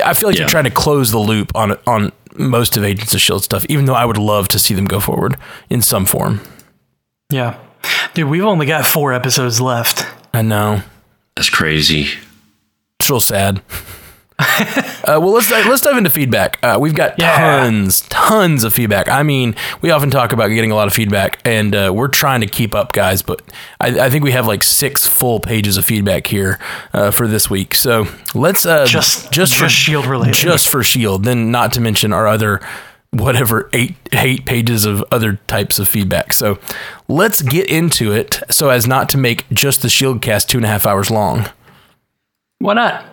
[0.04, 0.42] I feel like Yeah.
[0.44, 3.66] you're trying to close the loop on on most of Agents of Shield stuff.
[3.70, 5.38] Even though I would love to see them go forward
[5.70, 6.42] in some form.
[7.30, 7.56] Yeah.
[8.14, 10.06] Dude, we've only got four episodes left.
[10.34, 10.82] I know
[11.36, 12.10] That's crazy.
[13.00, 13.62] it's real sad.
[15.08, 16.58] Uh, well, let's let's dive into feedback.
[16.64, 17.38] Uh, we've got Yeah.
[17.38, 19.08] tons, tons of feedback.
[19.08, 22.42] I mean, we often talk about getting a lot of feedback, and uh, we're trying
[22.42, 23.22] to keep up, guys.
[23.22, 23.44] But
[23.80, 26.58] I, I think we have like six full pages of feedback here
[26.92, 27.76] uh, for this week.
[27.76, 30.34] So let's uh, Just- just for just Shield related.
[30.34, 31.24] just for Shield.
[31.24, 32.60] Then, not to mention our other
[33.12, 36.34] whatever eight eight pages of other types of feedback.
[36.34, 36.58] So
[37.08, 40.66] let's get into it, so as not to make just the Shield cast two and
[40.66, 41.46] a half hours long.
[42.58, 43.06] Why not?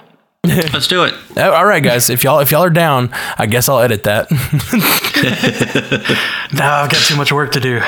[0.73, 1.15] Let's do it.
[1.37, 2.11] Uh, All right, guys.
[2.11, 4.29] If y'all if y'all are down, I guess I'll edit that.
[6.53, 7.81] No, I've got too much work to do.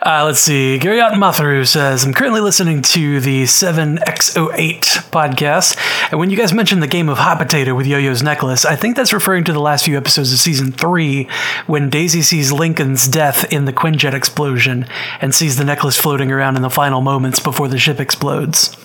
[0.00, 0.78] Uh, let's see.
[0.80, 4.80] Garyot Matharu says, I'm currently listening to the 7x08
[5.10, 5.76] podcast.
[6.10, 8.76] And when you guys mentioned the game of hot potato with Yo Yo's necklace, I
[8.76, 11.28] think that's referring to the last few episodes of season three
[11.66, 14.86] when Daisy sees Lincoln's death in the Quinjet explosion
[15.20, 18.76] and sees the necklace floating around in the final moments before the ship explodes.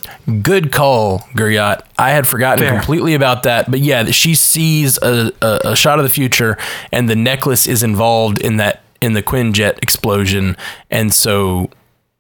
[0.42, 1.86] Good call, Guryat.
[1.98, 2.72] I had forgotten Fair.
[2.74, 6.58] completely about that, but yeah, she sees a, a, a shot of the future,
[6.92, 10.56] and the necklace is involved in that in the Quinjet explosion,
[10.90, 11.70] and so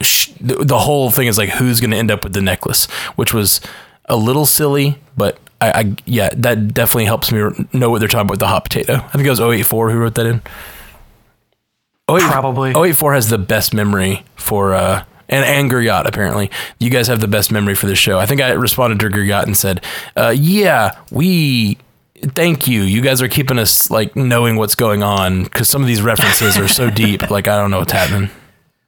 [0.02, 2.86] sh- the, the whole thing is like, who's going to end up with the necklace,
[3.15, 3.62] which was
[4.06, 7.39] a little silly, but I, I yeah, that definitely helps me
[7.74, 8.96] know what they're talking about with the hot potato.
[8.96, 10.41] I think it was 084 who wrote that in.
[12.10, 12.72] Oh, Probably.
[12.72, 16.52] 084 has the best memory for uh and and Guryat apparently.
[16.80, 18.19] You guys have the best memory for the show.
[18.19, 19.82] I think I responded to Guryat and said,
[20.17, 21.78] uh, "Yeah, we
[22.24, 22.82] thank you.
[22.82, 26.58] You guys are keeping us like knowing what's going on because some of these references
[26.58, 27.22] are so deep.
[27.34, 28.30] Like I don't know what's happening."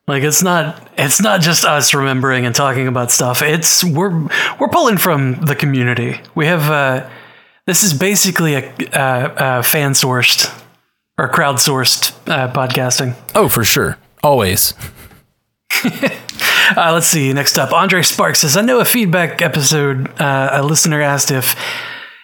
[0.08, 3.41] Like it's not it's not just us remembering and talking about stuff.
[3.41, 4.28] It's we're
[4.60, 6.19] we're pulling from the community.
[6.36, 7.10] We have uh,
[7.65, 10.52] this is basically a, uh, uh, fan sourced
[11.17, 13.15] or crowdsourced uh, podcasting.
[13.34, 14.74] Oh, for sure, always.
[16.76, 17.32] Uh, let's see.
[17.32, 20.10] Next up, Andre Sparks says, "I know a feedback episode.
[20.19, 21.56] Uh, a listener asked if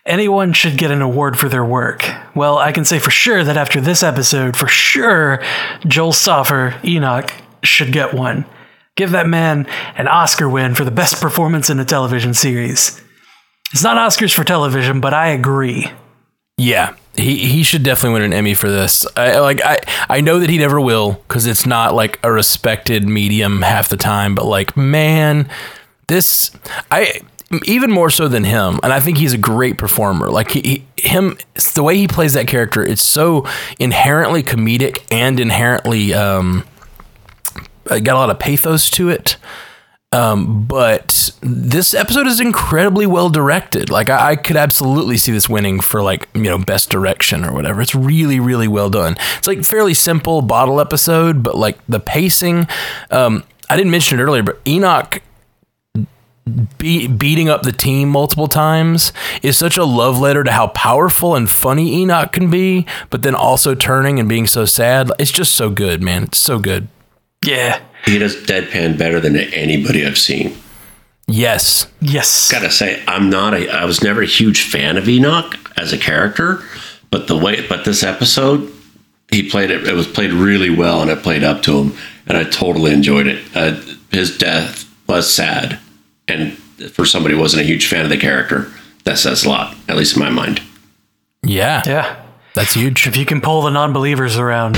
[0.05, 2.09] anyone should get an award for their work.
[2.35, 5.41] Well, I can say for sure that after this episode, for sure,
[5.85, 7.31] Joel Stoffer, Enoch,
[7.63, 8.45] should get one.
[8.95, 13.01] Give that man an Oscar win for the best performance in a television series.
[13.71, 15.89] It's not Oscars for television, but I agree.
[16.57, 19.07] Yeah, he he should definitely win an Emmy for this.
[19.15, 23.07] I like I I know that he never will because it's not like a respected
[23.07, 24.35] medium half the time.
[24.35, 25.49] But like, man,
[26.07, 26.51] this
[26.91, 27.21] I
[27.65, 30.29] even more so than him, and I think he's a great performer.
[30.29, 31.37] Like he, he him
[31.73, 33.45] the way he plays that character, it's so
[33.79, 36.63] inherently comedic and inherently um
[37.85, 39.37] got a lot of pathos to it.
[40.13, 43.89] Um, but this episode is incredibly well directed.
[43.89, 47.53] Like I, I could absolutely see this winning for like you know best direction or
[47.53, 47.81] whatever.
[47.81, 49.15] It's really really well done.
[49.37, 52.67] It's like fairly simple bottle episode, but like the pacing.
[53.09, 55.21] Um, I didn't mention it earlier, but Enoch
[56.77, 61.35] be- beating up the team multiple times is such a love letter to how powerful
[61.35, 65.11] and funny Enoch can be, but then also turning and being so sad.
[65.19, 66.23] It's just so good, man.
[66.23, 66.87] It's so good.
[67.45, 67.81] Yeah.
[68.05, 70.57] He does deadpan better than anybody I've seen.
[71.27, 71.87] Yes.
[72.01, 72.51] Yes.
[72.51, 73.69] Gotta say, I'm not a.
[73.69, 76.61] I was never a huge fan of Enoch as a character,
[77.09, 78.71] but the way, but this episode,
[79.31, 79.87] he played it.
[79.87, 81.93] It was played really well, and it played up to him,
[82.27, 83.43] and I totally enjoyed it.
[83.55, 83.79] Uh,
[84.11, 85.79] his death was sad,
[86.39, 86.53] and
[86.91, 88.71] for somebody who wasn't a huge fan of the character,
[89.03, 90.61] that says a lot, at least in my mind.
[91.43, 91.81] Yeah.
[91.85, 92.23] Yeah.
[92.53, 93.07] That's huge.
[93.07, 94.77] If you can pull the non-believers around.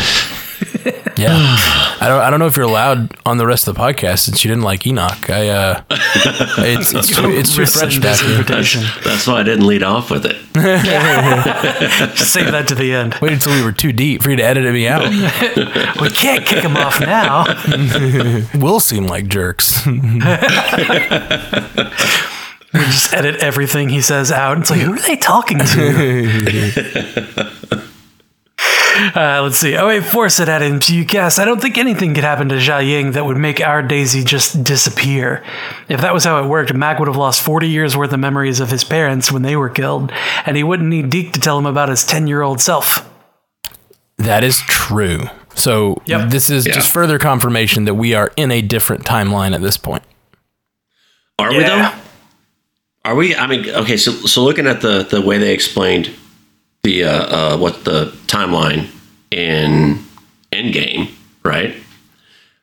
[1.16, 1.30] Yeah.
[2.02, 4.44] I don't I don't know if you're allowed on the rest of the podcast since
[4.44, 5.30] you didn't like Enoch.
[5.30, 8.32] I uh it's it's too, it's too fresh Rescind back this here.
[8.32, 8.84] invitation.
[9.06, 10.36] That's why I didn't lead off with it.
[12.18, 13.16] Save that to the end.
[13.22, 15.04] Wait until we were too deep for you to edit me out.
[16.02, 17.46] We can't kick him off now.
[18.56, 19.86] we'll seem like jerks.
[19.86, 20.20] We
[22.80, 24.58] just edit everything he says out.
[24.58, 26.84] It's like, who are they talking to?
[29.16, 29.76] Uh, let's see.
[29.76, 30.82] Oh, wait, Force it at him.
[30.82, 31.40] So you guess.
[31.40, 34.64] I don't think anything could happen to Jia Ying that would make our Daisy just
[34.64, 35.44] disappear.
[35.90, 38.60] If that was how it worked, Mac would have lost 40 years worth of memories
[38.60, 40.12] of his parents when they were killed,
[40.46, 43.10] and he wouldn't need Deke to tell him about his 10 year old self.
[44.18, 45.22] that is true.
[45.56, 46.30] So Yep.
[46.30, 46.74] this is Yeah.
[46.74, 50.04] just further confirmation that we are in a different timeline at this point.
[51.40, 51.92] Are we though?
[53.06, 53.36] Are we?
[53.36, 53.98] I mean, okay.
[53.98, 56.10] So, so looking at the the way they explained
[56.84, 58.90] the uh, uh, what the timeline
[59.32, 60.04] in
[60.52, 61.12] Endgame,
[61.44, 61.76] right?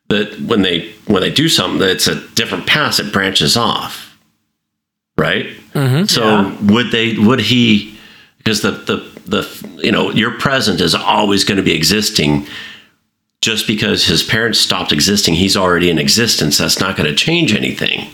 [0.09, 4.19] That when they when they do something, it's a different path It branches off,
[5.17, 5.47] right?
[6.07, 7.17] So would they?
[7.17, 7.99] Would he?
[8.39, 12.47] Because the the the you know your present is always going to be existing.
[13.41, 16.59] Just because his parents stopped existing, he's already in existence.
[16.59, 18.11] That's not going to change anything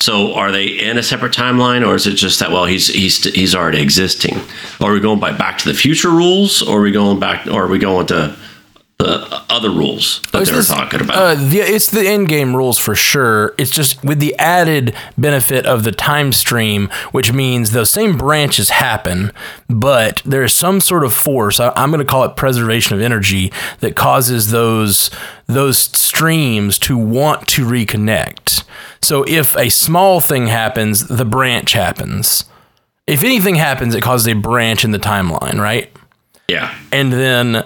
[0.00, 3.24] So are they in a separate timeline, or is it just that well he's he's
[3.24, 4.38] he's already existing?
[4.80, 7.64] Are we going by Back to the Future rules, or are we going back, or
[7.64, 8.36] are we going to
[8.98, 11.16] the other rules that It's they were this- talking about?
[11.16, 13.54] Uh, the, it's the Endgame rules for sure.
[13.58, 18.70] It's just with the added benefit of the time stream, which means those same branches
[18.70, 19.32] happen,
[19.68, 21.60] but there's some sort of force.
[21.60, 25.10] I, I'm going to call it preservation of energy that causes those
[25.46, 28.64] those streams to want to reconnect.
[29.02, 32.46] So if a small thing happens, the branch happens.
[33.06, 35.92] If anything happens, it causes a branch in the timeline, right?
[36.48, 36.74] yeah.
[36.92, 37.64] and then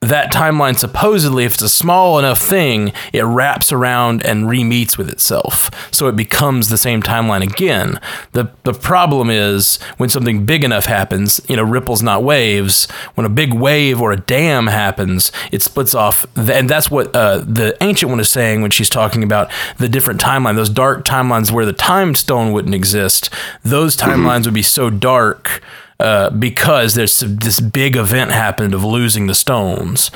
[0.00, 5.08] that timeline supposedly if it's a small enough thing it wraps around and re-meets with
[5.08, 5.70] itself.
[5.92, 8.00] So it becomes the same timeline again.
[8.32, 13.26] The the problem is when something big enough happens you know ripples not waves when
[13.26, 17.76] a big wave or a dam happens it splits off and that's what uh, the
[17.82, 21.66] ancient one is saying when she's talking about the different timeline those dark timelines where
[21.66, 23.30] the time stone wouldn't exist.
[23.64, 25.60] Those timelines would be so dark
[26.00, 30.10] uh, because there's this big event happened of losing the stones.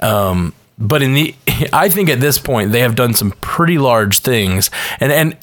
[0.00, 1.34] Um, but in the,
[1.72, 4.70] I think at this point they have done some pretty large things,
[5.00, 5.36] and and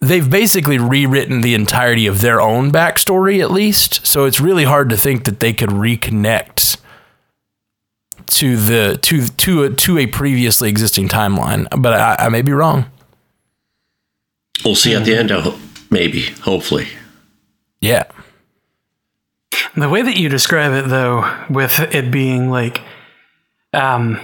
[0.00, 4.04] they've basically rewritten the entirety of their own backstory at least.
[4.06, 6.78] So it's really hard to think that they could reconnect
[8.26, 11.66] to the to to a, to a previously existing timeline.
[11.76, 12.86] But I, I may be wrong.
[14.64, 15.32] We'll see at the end.
[15.32, 16.88] Of, maybe, hopefully.
[17.80, 18.04] Yeah.
[19.76, 22.80] The way that you describe it, though, with it being like
[23.72, 24.20] um,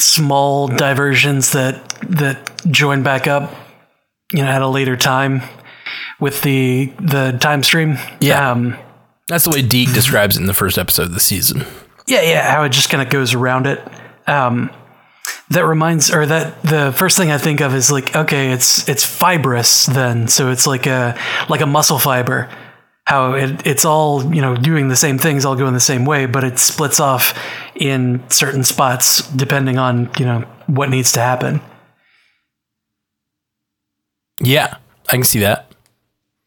[0.00, 3.54] small diversions that that join back up,
[4.32, 5.42] you know, at a later time
[6.20, 7.98] with the the time stream.
[8.20, 8.50] Yeah.
[8.50, 8.76] Um,
[9.28, 11.64] That's the way Deke describes it in the first episode of the season.
[12.06, 12.50] yeah, yeah.
[12.50, 13.80] How it just kind of goes around it.
[14.26, 14.70] Um,
[15.50, 19.04] that reminds, or that the first thing I think of is like, okay, it's it's
[19.04, 21.16] fibrous then, so it's like a
[21.48, 22.48] like a muscle fiber.
[23.06, 26.26] How it, it's all you know doing the same things, all going the same way,
[26.26, 27.38] but it splits off
[27.74, 31.60] in certain spots depending on you know what needs to happen.
[34.40, 34.76] Yeah,
[35.08, 35.71] I can see that.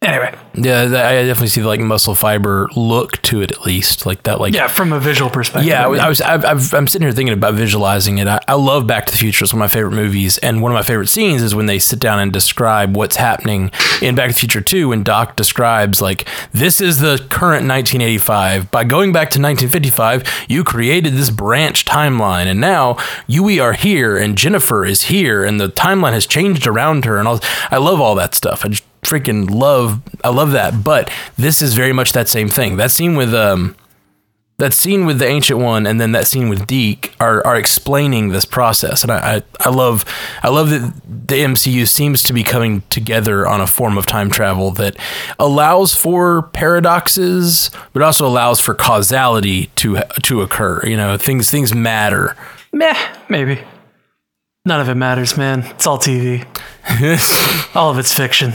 [0.06, 4.22] Anyway, Yeah, I definitely see the like muscle fiber look to it at least, like
[4.24, 4.40] that.
[4.40, 5.68] Like yeah, from a visual perspective.
[5.68, 5.84] yeah.
[5.84, 6.00] I was.
[6.00, 8.28] I was I've, I've, I'm sitting here thinking about visualizing it.
[8.28, 9.44] I, I love Back to the Future.
[9.44, 11.80] It's one of my favorite movies, and one of my favorite scenes is when they
[11.80, 14.90] sit down and describe what's happening in Back to the Future Two.
[14.90, 18.70] When Doc describes like this is the current 1985.
[18.70, 24.18] By going back to 1955, you created this branch timeline, and now Yui are here,
[24.18, 27.40] and Jennifer is here, and the timeline has changed around her, and all.
[27.72, 28.64] I love all that stuff.
[28.64, 30.84] I just freaking love I love that.
[30.84, 32.78] But this is very much that same thing.
[32.78, 33.76] That scene with um
[34.58, 38.30] that scene with the ancient one and then that scene with Deke are, are explaining
[38.30, 39.04] this process.
[39.04, 40.06] And I, I, I love
[40.44, 40.94] I love that
[41.28, 44.96] the MCU seems to be coming together on a form of time travel that
[45.40, 50.86] allows for paradoxes, but also allows for causality to to occur.
[50.86, 52.36] You know, things things matter.
[52.72, 52.96] Meh,
[53.30, 53.62] maybe.
[54.66, 55.62] None of it matters, man.
[55.62, 56.44] It's all TV.
[57.76, 58.52] all of it's fiction.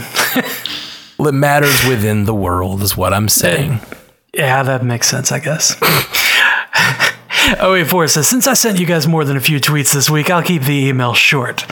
[1.17, 3.79] Well, it matters within the world is what I'm saying.
[4.33, 5.75] Yeah, that makes sense, I guess.
[7.61, 10.43] 084 says, Since I sent you guys more than a few tweets this week, I'll
[10.43, 11.65] keep the email short.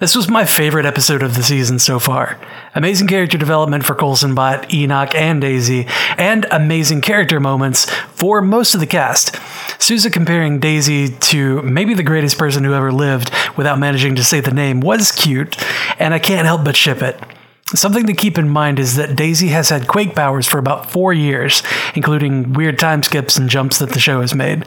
[0.00, 2.40] This was my favorite episode of the season so far.
[2.74, 5.86] Amazing character development for Coulson Bot, Enoch, and Daisy,
[6.16, 7.84] and amazing character moments
[8.14, 9.36] for most of the cast.
[9.78, 14.40] Sousa comparing Daisy to maybe the greatest person who ever lived without managing to say
[14.40, 15.62] the name was cute,
[15.98, 17.22] and I can't help but ship it.
[17.66, 21.12] Something to keep in mind is that Daisy has had quake powers for about four
[21.12, 21.62] years,
[21.94, 24.64] including weird time skips and jumps that the show has made.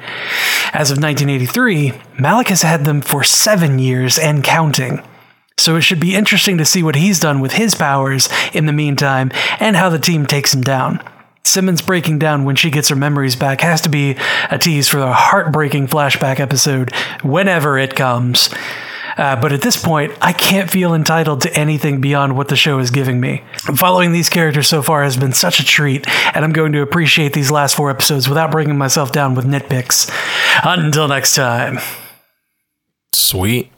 [0.73, 5.01] As of 1983, Malik has had them for seven years and counting.
[5.57, 8.73] So it should be interesting to see what he's done with his powers in the
[8.73, 11.01] meantime and how the team takes him down.
[11.45, 14.15] Simmons breaking down when she gets her memories back has to be
[14.49, 18.49] a tease for the heartbreaking flashback episode whenever it comes.
[19.17, 22.79] Uh, but at this point, I can't feel entitled to anything beyond what the show
[22.79, 23.43] is giving me.
[23.75, 27.33] Following these characters so far has been such a treat, and I'm going to appreciate
[27.33, 30.09] these last four episodes without bringing myself down with nitpicks.
[30.63, 31.79] Until next time.
[33.13, 33.71] Sweet.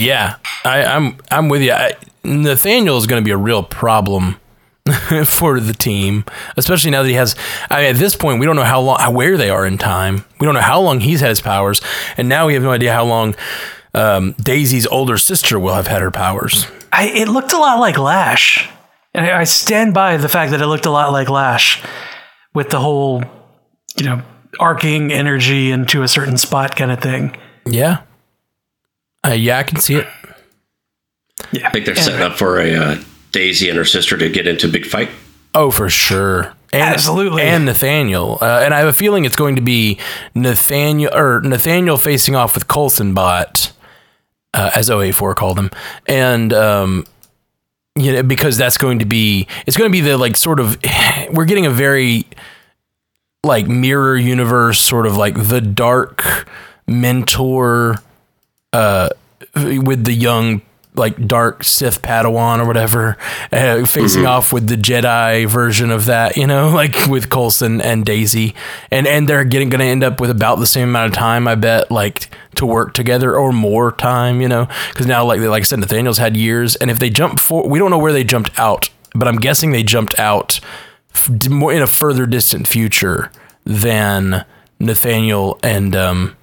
[0.00, 1.72] Yeah, I, I'm I'm with you.
[1.72, 1.92] I,
[2.24, 4.40] Nathaniel is going to be a real problem
[5.24, 6.24] for the team,
[6.56, 7.36] especially now that he has.
[7.70, 10.24] I at this point, we don't know how long, where they are in time.
[10.38, 11.80] We don't know how long he's had his powers,
[12.16, 13.34] and now we have no idea how long
[13.94, 16.66] um, Daisy's older sister will have had her powers.
[16.92, 18.68] I, it looked a lot like Lash.
[19.12, 21.82] And I I stand by the fact that it looked a lot like Lash
[22.54, 23.22] with the whole,
[23.96, 24.22] you know,
[24.58, 27.36] arcing energy into a certain spot kind of thing.
[27.66, 28.02] Yeah,
[29.26, 30.06] uh, yeah, I can see it.
[31.52, 31.68] Yeah.
[31.68, 33.02] I think they're setting up for a uh,
[33.32, 35.10] Daisy and her sister to get into a big fight.
[35.54, 36.54] Oh, for sure.
[36.72, 37.42] And, Absolutely.
[37.42, 38.38] And Nathaniel.
[38.40, 39.98] Uh, and I have a feeling it's going to be
[40.34, 43.72] Nathaniel or Nathaniel facing off with Coulson Bot,
[44.54, 45.70] uh, as OA4 called him.
[46.06, 47.06] And, um,
[47.96, 50.78] you know, because that's going to be, it's going to be the like sort of,
[51.32, 52.26] we're getting a very
[53.42, 56.48] like mirror universe, sort of like the dark
[56.86, 57.96] mentor,
[58.72, 59.10] uh,
[59.54, 60.62] with the young
[60.94, 63.16] like dark Sith Padawan or whatever,
[63.52, 68.04] uh, facing off with the Jedi version of that, you know, like with Coulson and
[68.04, 68.54] Daisy,
[68.90, 71.46] and and they're getting going to end up with about the same amount of time,
[71.46, 75.62] I bet, like to work together or more time, you know, because now like like
[75.62, 78.24] I said, Nathaniel's had years, and if they jump for, we don't know where they
[78.24, 80.60] jumped out, but I'm guessing they jumped out
[81.14, 83.30] f- more in a further distant future
[83.64, 84.44] than
[84.80, 86.36] Nathaniel and um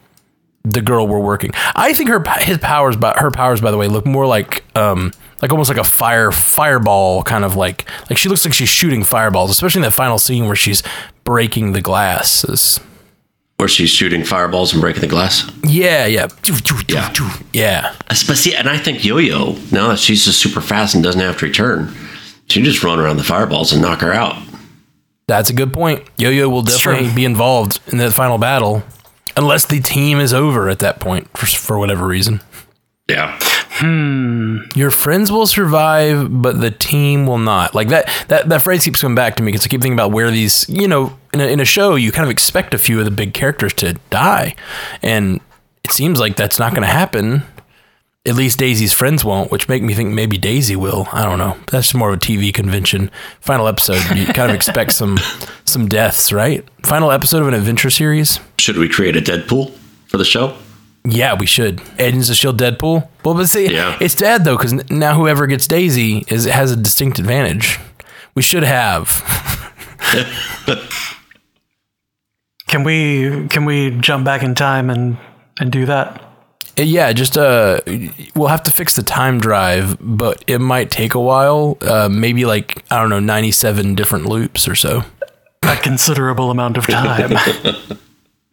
[0.71, 1.51] the girl we're working.
[1.75, 5.11] I think her his powers, by her powers, by the way, look more like um
[5.41, 9.03] like almost like a fire fireball kind of like like she looks like she's shooting
[9.03, 10.83] fireballs, especially in that final scene where she's
[11.23, 12.79] breaking the glasses.
[13.57, 15.49] Where she's shooting fireballs and breaking the glass.
[15.63, 16.27] Yeah, yeah,
[16.87, 17.11] Yeah.
[17.53, 17.95] yeah.
[18.07, 21.39] But see, and I think Yo-Yo, now that she's just super fast and doesn't have
[21.39, 21.91] to return,
[22.47, 24.35] she can just run around the fireballs and knock her out.
[25.27, 26.03] That's a good point.
[26.17, 28.83] Yo-Yo will definitely be involved in that final battle,
[29.37, 32.41] unless the team is over at that point for for whatever reason.
[33.09, 33.39] Yeah.
[33.79, 34.57] Hmm.
[34.75, 37.73] Your friends will survive, but the team will not.
[37.73, 40.11] Like that that that phrase keeps coming back to me because I keep thinking about
[40.11, 42.99] where these, you know, in a, in a show you kind of expect a few
[42.99, 44.55] of the big characters to die,
[45.01, 45.39] and
[45.83, 47.43] it seems like that's not going to happen.
[48.27, 51.07] At least Daisy's friends won't, which make me think maybe Daisy will.
[51.13, 51.55] I don't know.
[51.71, 53.09] That's more of a TV convention.
[53.39, 55.17] Final episode, you kind of expect some
[55.63, 56.67] some deaths, right?
[56.83, 58.39] Final episode of an adventure series.
[58.59, 59.71] Should we create a Deadpool
[60.07, 60.57] for the show?
[61.05, 61.81] Yeah, we should.
[61.99, 63.07] Agents of Shield, Deadpool.
[63.23, 63.97] Well, but see, Yeah.
[64.01, 67.79] it's bad though because now whoever gets Daisy is has a distinct advantage.
[68.35, 69.23] We should have.
[72.67, 75.17] Can we can we jump back in time and
[75.59, 76.21] and do that?
[76.77, 77.81] Yeah, just uh,
[78.35, 81.77] we'll have to fix the time drive, but it might take a while.
[81.81, 85.03] Uh, maybe like I don't know, ninety-seven different loops or so.
[85.63, 87.37] A considerable amount of time.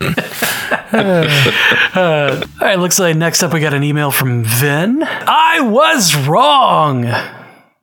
[0.92, 5.02] Uh, all right, looks like next up we got an email from Vin.
[5.02, 7.06] I was wrong.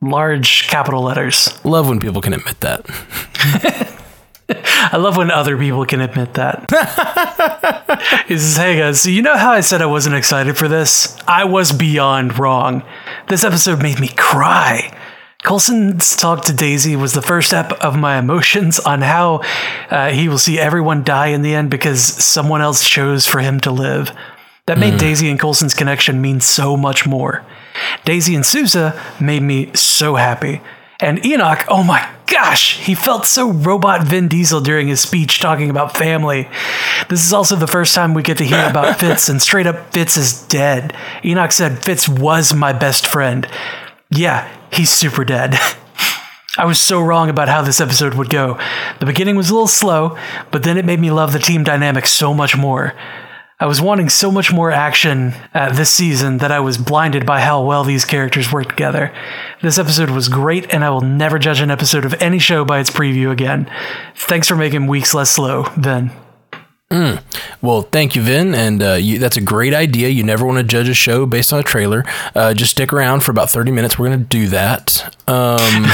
[0.00, 1.58] Large capital letters.
[1.64, 2.86] Love when people can admit that.
[4.64, 6.70] I love when other people can admit that.
[8.28, 11.16] he says, Hey guys, so you know how I said I wasn't excited for this?
[11.26, 12.82] I was beyond wrong.
[13.28, 14.96] This episode made me cry.
[15.42, 19.42] Coulson's talk to Daisy was the first step of my emotions on how
[19.90, 23.58] uh, he will see everyone die in the end because someone else chose for him
[23.60, 24.16] to live.
[24.66, 27.44] That made Daisy and Coulson's connection mean so much more.
[28.04, 30.60] Daisy and Sousa made me so happy.
[31.02, 35.68] And Enoch, oh my gosh, he felt so robot Vin Diesel during his speech talking
[35.68, 36.48] about family.
[37.08, 39.92] This is also the first time we get to hear about Fitz, and straight up,
[39.92, 40.94] Fitz is dead.
[41.24, 43.48] Enoch said Fitz was my best friend.
[44.10, 45.54] Yeah, he's super dead.
[46.56, 48.56] I was so wrong about how this episode would go.
[49.00, 50.16] The beginning was a little slow,
[50.52, 52.94] but then it made me love the team dynamic so much more.
[53.62, 57.42] I was wanting so much more action uh, this season that I was blinded by
[57.42, 59.14] how well these characters work together.
[59.62, 62.80] This episode was great, and I will never judge an episode of any show by
[62.80, 63.70] its preview again.
[64.16, 66.10] Thanks for making weeks less slow, Vin.
[67.62, 70.08] Well, thank you, Vin, and uh, you, that's a great idea.
[70.08, 72.04] You never want to judge a show based on a trailer.
[72.34, 73.96] Uh, just stick around for about thirty minutes.
[73.96, 75.14] We're going to do that.
[75.28, 75.86] Um,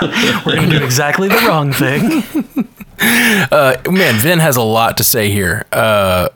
[0.46, 2.22] We're going to do exactly the wrong thing.
[3.52, 5.64] uh, man, Vin has a lot to say here.
[5.72, 6.28] Uh,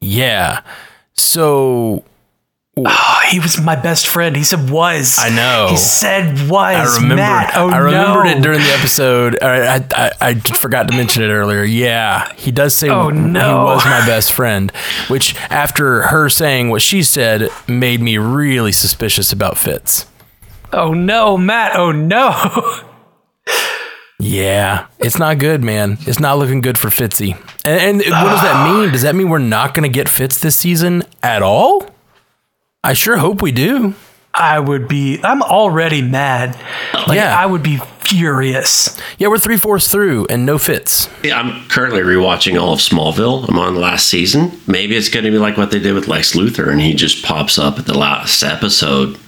[0.00, 0.62] yeah.
[1.14, 2.04] So
[2.74, 4.34] Oh, he was my best friend.
[4.34, 5.18] He said was.
[5.18, 5.66] I know.
[5.68, 6.74] He said was.
[6.74, 7.16] I remembered.
[7.16, 7.52] Matt.
[7.54, 8.30] Oh, I remembered no.
[8.30, 9.38] it during the episode.
[9.42, 11.64] I, I, I, I forgot to mention it earlier.
[11.64, 13.64] Yeah, he does say Oh, he no.
[13.64, 14.70] was my best friend,
[15.08, 20.06] which after her saying what she said made me really suspicious about Fitz.
[20.72, 21.76] Oh no, Matt.
[21.76, 22.84] Oh no.
[24.24, 25.98] Yeah, it's not good, man.
[26.02, 27.32] It's not looking good for Fitzy.
[27.64, 28.92] And, and what does that mean?
[28.92, 31.90] Does that mean we're not going to get Fitz this season at all?
[32.84, 33.94] I sure hope we do.
[34.32, 35.20] I would be.
[35.24, 36.56] I'm already mad.
[37.08, 37.36] Like Yeah.
[37.36, 38.96] I would be furious.
[39.18, 41.08] Yeah, we're three fourths through and no Fitz.
[41.24, 43.48] Yeah, I'm currently rewatching all of Smallville.
[43.48, 44.52] I'm on the last season.
[44.68, 47.24] Maybe it's going to be like what they did with Lex Luthor, and he just
[47.24, 49.18] pops up at the last episode.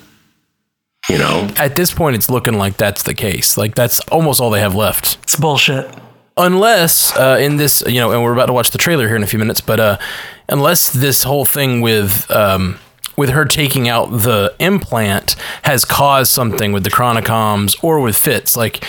[1.09, 3.59] You know, At this point, it's looking like that's the case.
[3.59, 5.19] Like that's almost all they have left.
[5.25, 5.89] It's bullshit.
[6.37, 9.23] unless uh, in this you know and we're about to watch the trailer here in
[9.23, 9.97] a few minutes but uh,
[10.49, 12.79] unless this whole thing with um,
[13.17, 18.57] with her taking out the implant has caused something with the Chronicoms or with Fitz
[18.57, 18.83] Like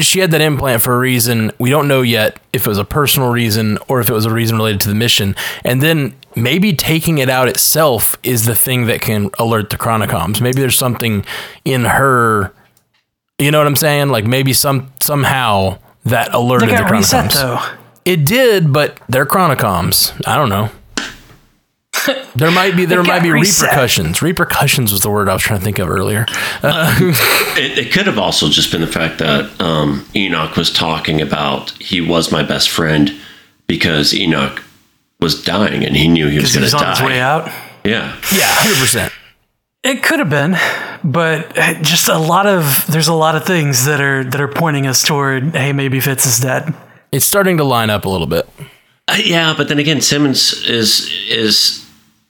[0.00, 1.52] she had that implant for a reason.
[1.58, 4.32] We don't know yet if it was a personal reason or if it was a
[4.32, 5.34] reason related to the mission.
[5.64, 10.40] And then maybe taking it out itself is the thing that can alert the Chronicoms.
[10.40, 11.24] Maybe there's something
[11.64, 12.52] in her.
[13.38, 14.08] You know what I'm saying?
[14.08, 17.60] Like maybe some somehow that alerted They the got reset though.
[18.04, 20.20] It did, but they're Chronicoms.
[20.26, 20.70] I don't know.
[22.36, 23.64] There might be there might be reset.
[23.70, 24.20] repercussions.
[24.22, 26.26] Repercussions was the word I was trying to think of earlier.
[26.62, 26.94] Uh,
[27.58, 31.70] It, it could have also just been the fact that um, Enoch was talking about
[31.80, 33.10] he was my best friend
[33.66, 34.62] because Enoch
[35.20, 37.20] was dying and he knew he was going he's to on his way die.
[37.20, 37.46] out.
[37.84, 38.14] Yeah.
[38.34, 39.12] yeah, hundred percent.
[39.82, 40.56] It could have been,
[41.02, 44.48] but uh, just a lot of there's a lot of things that are that are
[44.48, 46.74] pointing us toward hey maybe Fitz is dead.
[47.12, 48.46] It's starting to line up a little bit.
[49.08, 51.85] Uh, yeah, but then again, Simmons is is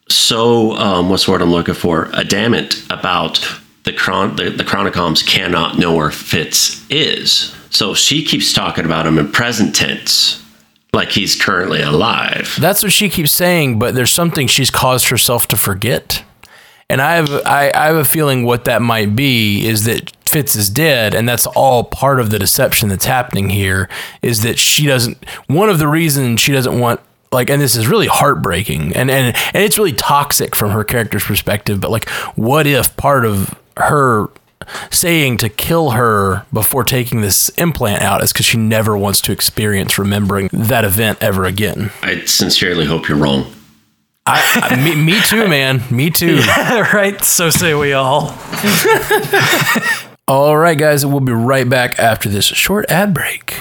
[0.09, 2.15] so um, what's the word I'm looking for?
[2.15, 3.41] Adamant about
[3.85, 7.55] the chron the, the Chronicoms cannot know where Fitz is.
[7.71, 10.43] So she keeps talking about him in present tense,
[10.93, 12.57] like he's currently alive.
[12.61, 16.25] That's what she keeps saying, but there's something she's caused herself to forget.
[16.89, 20.55] And I have I, I have a feeling what that might be is that Fitz
[20.55, 23.89] is dead, and that's all part of the deception that's happening here.
[24.23, 27.01] Is that she doesn't one of the reasons she doesn't want
[27.37, 31.25] like and this is really heartbreaking and and and it's really toxic from her character's
[31.25, 34.29] perspective, but like what if part of her
[34.91, 39.33] saying to kill her before taking this implant out is because she never wants to
[39.33, 41.91] experience remembering that event ever again.
[42.03, 43.53] I sincerely hope you're wrong.
[44.25, 45.83] I, I me, me too, man.
[45.91, 46.39] Me too.
[46.93, 47.23] right?
[47.23, 48.37] So say we all.
[50.29, 53.61] All right, guys, we'll be right back after this short ad break.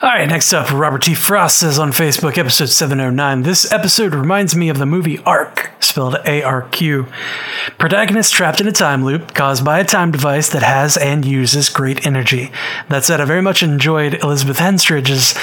[0.00, 1.14] All right, next up, Robert T.
[1.14, 6.18] Frost says on Facebook, episode 709, this episode reminds me of the movie Arc, spelled
[6.24, 7.08] A R Q.
[7.78, 11.68] Protagonist trapped in a time loop caused by a time device that has and uses
[11.68, 12.52] great energy.
[12.88, 15.34] That said, I very much enjoyed Elizabeth Henstridge's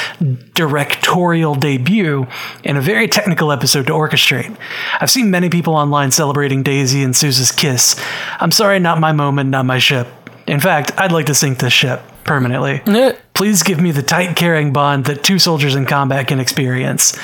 [0.54, 2.26] directorial debut
[2.64, 4.56] in a very technical episode to orchestrate.
[5.02, 8.02] I've seen many people online celebrating Daisy and Sousa's kiss.
[8.40, 10.08] I'm sorry, not my moment, not my ship.
[10.48, 12.82] In fact, I'd like to sink this ship permanently.
[13.34, 17.18] Please give me the tight carrying bond that two soldiers in combat can experience.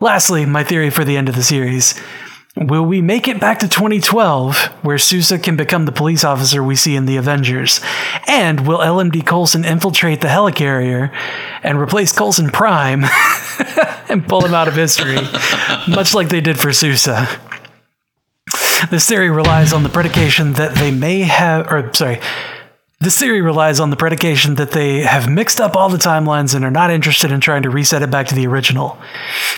[0.00, 2.00] Lastly, my theory for the end of the series.
[2.56, 6.76] Will we make it back to 2012, where Sousa can become the police officer we
[6.76, 7.80] see in The Avengers?
[8.28, 11.12] And will LMD Coulson infiltrate the helicarrier
[11.64, 13.04] and replace Coulson Prime
[14.08, 15.18] and pull him out of history,
[15.88, 17.28] much like they did for Sousa?
[18.88, 22.20] This theory relies on the predication that they may have, or sorry,
[23.04, 26.64] this theory relies on the predication that they have mixed up all the timelines and
[26.64, 28.98] are not interested in trying to reset it back to the original.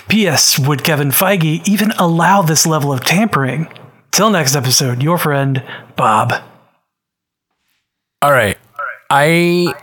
[0.07, 0.59] P.S.
[0.59, 3.67] Would Kevin Feige even allow this level of tampering?
[4.11, 5.63] Till next episode, your friend,
[5.95, 6.33] Bob.
[8.21, 8.57] All right.
[9.09, 9.73] I,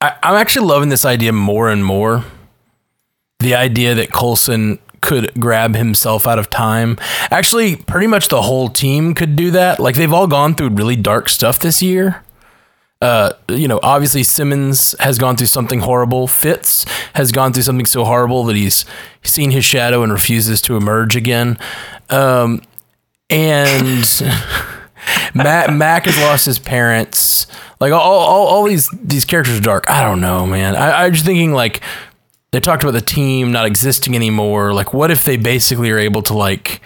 [0.00, 2.24] I I'm actually loving this idea more and more.
[3.40, 6.98] The idea that Coulson could grab himself out of time.
[7.30, 9.78] Actually, pretty much the whole team could do that.
[9.78, 12.23] Like they've all gone through really dark stuff this year.
[13.00, 16.26] Uh, you know, obviously Simmons has gone through something horrible.
[16.26, 16.84] Fitz
[17.14, 18.84] has gone through something so horrible that he's
[19.22, 21.58] seen his shadow and refuses to emerge again.
[22.08, 22.62] Um,
[23.28, 24.22] and
[25.34, 27.46] Mac, Mac has lost his parents.
[27.80, 29.90] Like all, all, all these these characters are dark.
[29.90, 30.76] I don't know, man.
[30.76, 31.82] I, I'm just thinking like
[32.52, 34.72] they talked about the team not existing anymore.
[34.72, 36.80] Like, what if they basically are able to like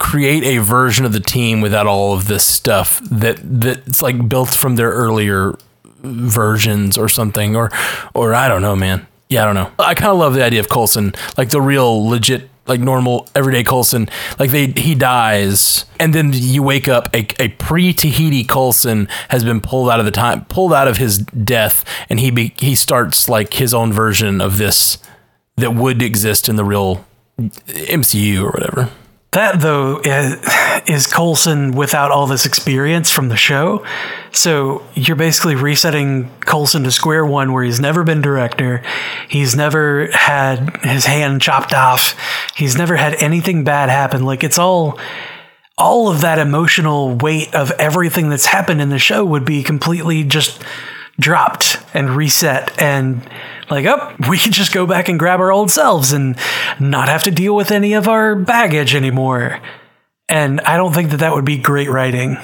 [0.00, 4.48] create a version of the team without all of this stuff that that's like built
[4.48, 5.56] from their earlier
[6.02, 7.70] versions or something, or
[8.14, 9.06] or I don't know, man.
[9.28, 9.70] Yeah, I don't know.
[9.78, 13.62] I kind of love the idea of Coulson, like the real legit like normal everyday
[13.62, 14.08] Coulson.
[14.38, 19.44] Like they he dies, and then you wake up a, a pre Tahiti Coulson has
[19.44, 22.74] been pulled out of the time pulled out of his death, and he be, he
[22.74, 24.96] starts like his own version of this
[25.56, 27.04] that would exist in the real
[27.38, 28.90] MCU or whatever.
[29.32, 33.84] That though is, Coulson without all this experience from the show.
[34.32, 38.82] So you're basically resetting Coulson to square one where he's never been director.
[39.28, 42.16] He's never had his hand chopped off.
[42.56, 44.24] He's never had anything bad happen.
[44.24, 44.98] Like it's all
[45.78, 50.24] all of that emotional weight of everything that's happened in the show would be completely
[50.24, 50.62] just
[51.18, 53.22] dropped and reset and
[53.70, 56.36] like oh we can just go back and grab our old selves and
[56.78, 59.60] not have to deal with any of our baggage anymore
[60.28, 62.36] and i don't think that that would be great writing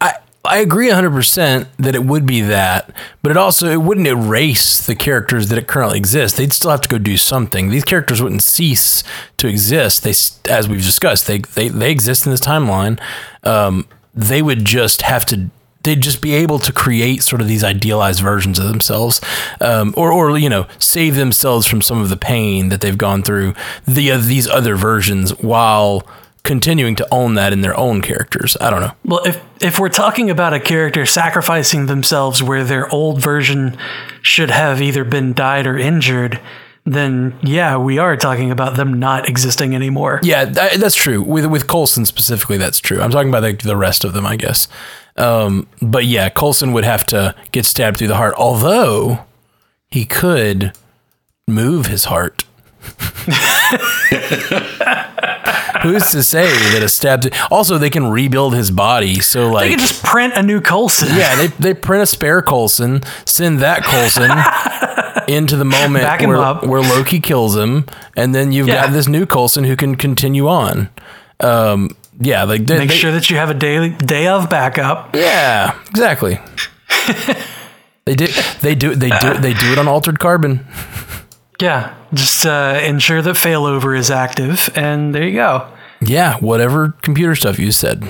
[0.00, 0.14] I
[0.48, 2.90] I agree 100% that it would be that,
[3.22, 6.36] but it also it wouldn't erase the characters that it currently exist.
[6.36, 7.68] They'd still have to go do something.
[7.68, 9.02] These characters wouldn't cease
[9.38, 10.04] to exist.
[10.04, 10.14] They
[10.50, 13.00] as we've discussed, they they they exist in this timeline.
[13.42, 15.50] Um, they would just have to
[15.86, 19.20] they'd just be able to create sort of these idealized versions of themselves,
[19.60, 23.22] um, or or you know save themselves from some of the pain that they've gone
[23.22, 23.54] through
[23.86, 26.06] the uh, these other versions while
[26.42, 28.56] continuing to own that in their own characters.
[28.60, 28.92] I don't know.
[29.04, 33.78] well if if we're talking about a character sacrificing themselves where their old version
[34.22, 36.40] should have either been died or injured
[36.86, 41.22] then yeah we are talking about them not existing anymore Yeah, that, that's true.
[41.22, 43.02] With with Coulson specifically, that's true.
[43.02, 44.68] I'm talking about the, the rest of them, I guess.
[45.16, 49.24] Um, but yeah, Coulson would have to get stabbed through the heart, although
[49.90, 50.72] he could
[51.48, 52.44] move his heart.
[55.92, 57.24] Who's to say that a stab?
[57.50, 59.20] also, they can rebuild his body.
[59.20, 62.42] So like, they can just print a new coulson yeah, they they print a spare
[62.42, 64.30] Coulson, send that Coulson
[65.34, 66.64] into the moment Back him where, up.
[66.64, 68.86] where Loki kills him, and then you've Yeah.
[68.86, 70.88] got this new Coulson who can continue on.
[71.40, 75.14] Um, yeah, like they, make they- sure that you have a day day of backup
[75.14, 76.38] Yeah, exactly.
[78.04, 78.26] they do.
[78.60, 78.94] They do.
[78.94, 79.34] They do.
[79.34, 80.66] They do it on altered carbon.
[81.60, 85.66] Yeah, just uh, ensure that failover is active, and there you go.
[86.00, 88.08] Yeah, whatever computer stuff you said.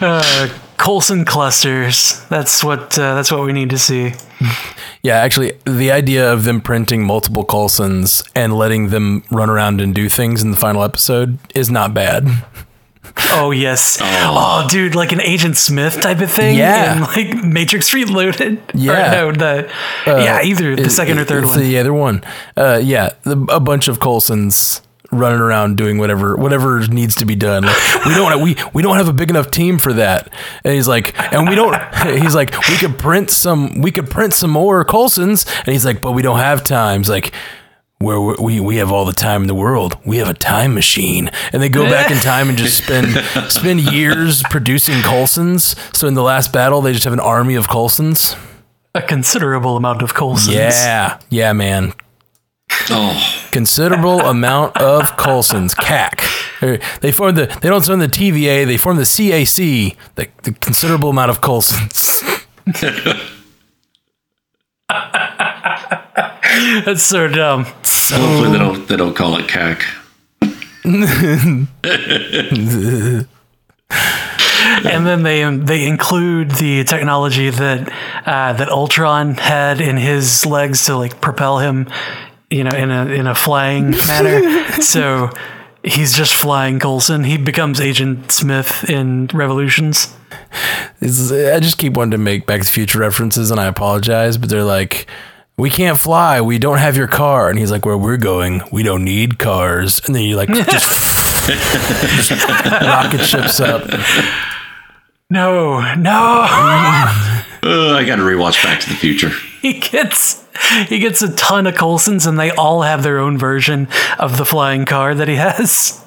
[0.00, 2.24] Uh, Coulson clusters.
[2.28, 2.98] That's what.
[2.98, 4.12] Uh, that's what we need to see.
[5.02, 9.94] Yeah, actually, the idea of them printing multiple Coulsons and letting them run around and
[9.94, 12.26] do things in the final episode is not bad.
[13.16, 13.98] Oh yes.
[14.02, 14.66] Oh.
[14.70, 16.56] dude, like an Agent Smith type of thing.
[16.56, 16.96] Yeah.
[16.96, 18.58] In, like Matrix Reloaded.
[18.74, 19.10] Or, Yeah.
[19.12, 19.70] no, the
[20.06, 21.58] Uh, yeah, either the it- second or third one.
[21.58, 22.22] The other one.
[22.56, 27.36] Uh, yeah, the, a bunch of Coulsons running around doing whatever whatever needs to be
[27.36, 27.62] done.
[27.64, 30.32] Like, we don't we we don't have a big enough team for that.
[30.64, 31.74] And he's like, and we don't.
[32.20, 33.80] He's like, we could print some.
[33.80, 35.46] We could print some more Coulsons.
[35.58, 37.00] And he's like, but we don't have time.
[37.00, 37.32] He's like.
[38.04, 41.30] Where we we have all the time in the world, we have a time machine,
[41.52, 43.16] and they go back in time and just spend
[43.50, 45.74] spend years producing Coulsons.
[45.92, 48.36] So in the last battle, they just have an army of Coulsons.
[48.94, 50.54] a considerable amount of Coulsons.
[50.54, 51.94] Yeah, yeah, man.
[52.90, 55.74] Oh, Considerable amount of Coulsons.
[55.74, 56.20] CAC.
[57.00, 57.46] They're- form the.
[57.60, 58.66] They don't form the TVA.
[58.66, 59.96] They form the CAC.
[60.16, 62.22] The, the considerable amount of Coulsons.
[66.84, 67.64] That's so dumb.
[67.64, 69.82] hopefully they don't they don't call it CAC.
[74.84, 77.88] and then they um, they include the technology that
[78.26, 81.88] uh, that Ultron had in his legs to like propel him,
[82.50, 84.70] you know, in a in a flying manner.
[84.82, 85.30] so
[85.82, 87.24] he's just flying Coulson.
[87.24, 90.14] He becomes Agent Smith in Revolutions.
[91.00, 94.36] It's- I just keep wanting to make Back to the Future references, and I apologize,
[94.38, 95.06] but they're like,
[95.56, 96.40] "We can't fly.
[96.40, 100.00] We don't have your car." And he's like, "Where we're going, we don't need cars."
[100.06, 101.46] And then you like just,
[102.28, 103.82] just rocket ships up.
[105.30, 107.40] No, no.
[107.66, 109.30] Uh, I got to rewatch Back to the Future.
[109.62, 110.44] he gets
[110.88, 113.88] he gets a ton of Coulsons, and they all have their own version
[114.18, 116.04] of the flying car that he has.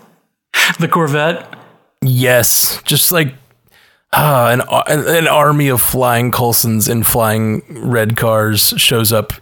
[0.79, 1.55] The Corvette.
[2.03, 3.33] Yes, just like
[4.13, 9.33] uh, an an army of flying Coulsons in flying red cars shows up,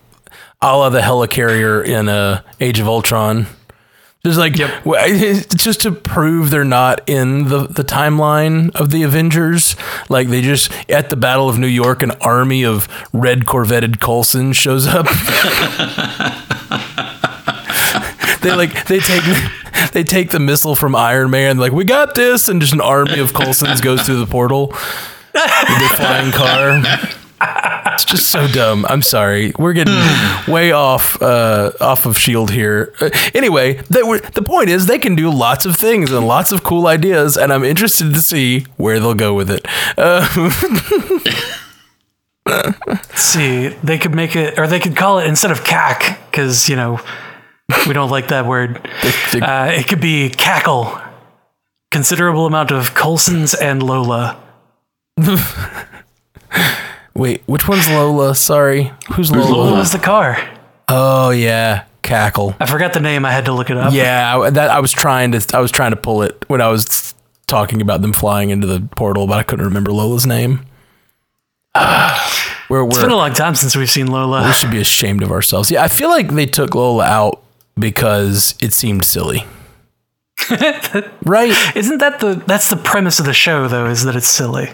[0.62, 3.48] a la the helicarrier in uh, Age of Ultron.
[4.26, 9.76] Just like it's just to prove they're not in the, the timeline of the Avengers.
[10.10, 14.52] Like they just at the Battle of New York, an army of red Corvetted Coulson
[14.52, 15.06] shows up.
[18.46, 19.24] they like they take
[19.92, 21.58] they take the missile from Iron Man.
[21.58, 25.80] Like we got this, and just an army of Coulsons goes through the portal with
[25.80, 26.82] their flying car.
[27.94, 28.86] it's just so dumb.
[28.88, 29.52] I'm sorry.
[29.58, 29.96] We're getting
[30.48, 32.94] way off uh, off of Shield here.
[33.02, 36.52] Uh, anyway, they were, the point is they can do lots of things and lots
[36.52, 39.66] of cool ideas, and I'm interested to see where they'll go with it.
[39.98, 40.26] Uh,
[43.16, 46.76] see, they could make it, or they could call it instead of CAC, because you
[46.76, 47.02] know
[47.88, 48.78] we don't like that word.
[49.34, 51.00] Uh, it could be cackle.
[51.92, 54.42] Considerable amount of Coulsons and Lola.
[57.16, 58.36] wait, which one's Lola?
[58.36, 59.50] Sorry, who's Lola?
[59.50, 60.38] Lola's the car.
[60.88, 62.56] Oh yeah, cackle.
[62.60, 63.26] I forgot the name.
[63.26, 63.94] I had to look it up.
[63.94, 66.68] Yeah, I- that I was trying to I was trying to pull it when I
[66.68, 67.16] was
[67.48, 70.66] talking about them flying into the portal, but I couldn't remember Lola's name.
[72.68, 74.44] We're, we're, been a long time since we've seen Lola.
[74.48, 75.70] we should be ashamed of ourselves.
[75.70, 77.44] Yeah, I feel like they took Lola out
[77.78, 79.46] because it seemed silly.
[81.24, 81.54] right?
[81.76, 83.86] Isn't that the that's the premise of the show though?
[83.88, 84.70] Is that it's silly?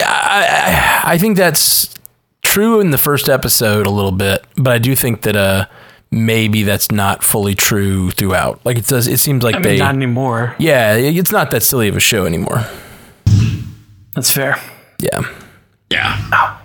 [0.00, 1.94] I, I, I think that's
[2.42, 5.66] true in the first episode a little bit, but I do think that uh
[6.10, 8.60] maybe that's not fully true throughout.
[8.64, 10.54] Like it does, it seems like I mean, they not anymore.
[10.58, 12.64] yeah, it's not that silly of a show anymore.
[14.14, 14.56] That's fair.
[15.00, 15.22] Yeah.
[15.90, 16.58] Yeah.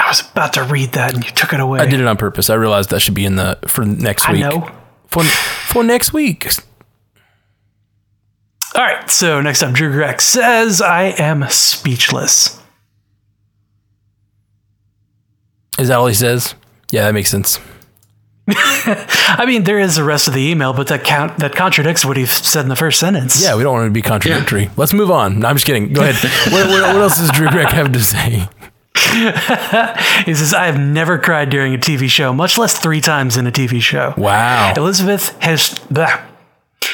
[0.00, 1.80] I was about to read that and you took it away.
[1.80, 2.50] I did it on purpose.
[2.50, 4.44] I realized that should be in the for next week.
[4.44, 4.70] I know.
[5.06, 6.48] For for next week.
[8.74, 9.10] All right.
[9.10, 12.60] So next up, Drew Grex says, "I am speechless."
[15.78, 16.54] Is that all he says?
[16.90, 17.58] Yeah, that makes sense.
[18.52, 22.16] I mean, there is the rest of the email, but that count that contradicts what
[22.16, 23.42] he said in the first sentence.
[23.42, 24.70] Yeah, we don't want to be contradictory.
[24.76, 25.40] Let's move on.
[25.40, 25.92] No, I'm just kidding.
[25.92, 26.16] Go ahead.
[26.52, 28.48] what, what, what else does Drew Greg have to say?
[30.24, 33.46] he says, I have never cried during a TV show, much less three times in
[33.46, 34.14] a TV show.
[34.16, 34.72] Wow.
[34.76, 35.78] Elizabeth has.
[35.90, 36.26] Blah.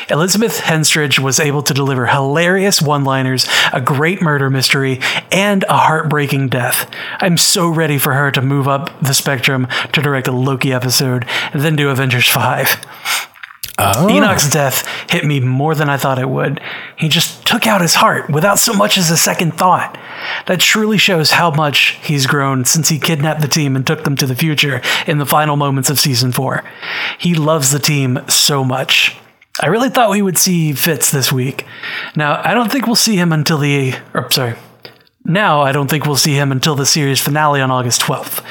[0.09, 5.01] Elizabeth Henstridge was able to deliver hilarious one liners, a great murder mystery,
[5.33, 6.89] and a heartbreaking death.
[7.21, 11.25] I'm so ready for her to move up the spectrum to direct a Loki episode
[11.53, 13.36] and then do Avengers 5.
[13.79, 14.09] Oh.
[14.09, 16.61] Enoch's death hit me more than I thought it would.
[16.97, 19.99] He just took out his heart without so much as a second thought.
[20.47, 24.17] That truly shows how much he's grown since he kidnapped the team and took them
[24.17, 26.65] to the future in the final moments of season four.
[27.19, 29.17] He loves the team so much.
[29.61, 31.67] I really thought we would see Fitz this week.
[32.15, 33.95] Now, I don't think we'll see him until the.
[34.15, 34.55] Or, sorry.
[35.25, 38.45] Now, I don't think we'll see him until the series finale on August 12th.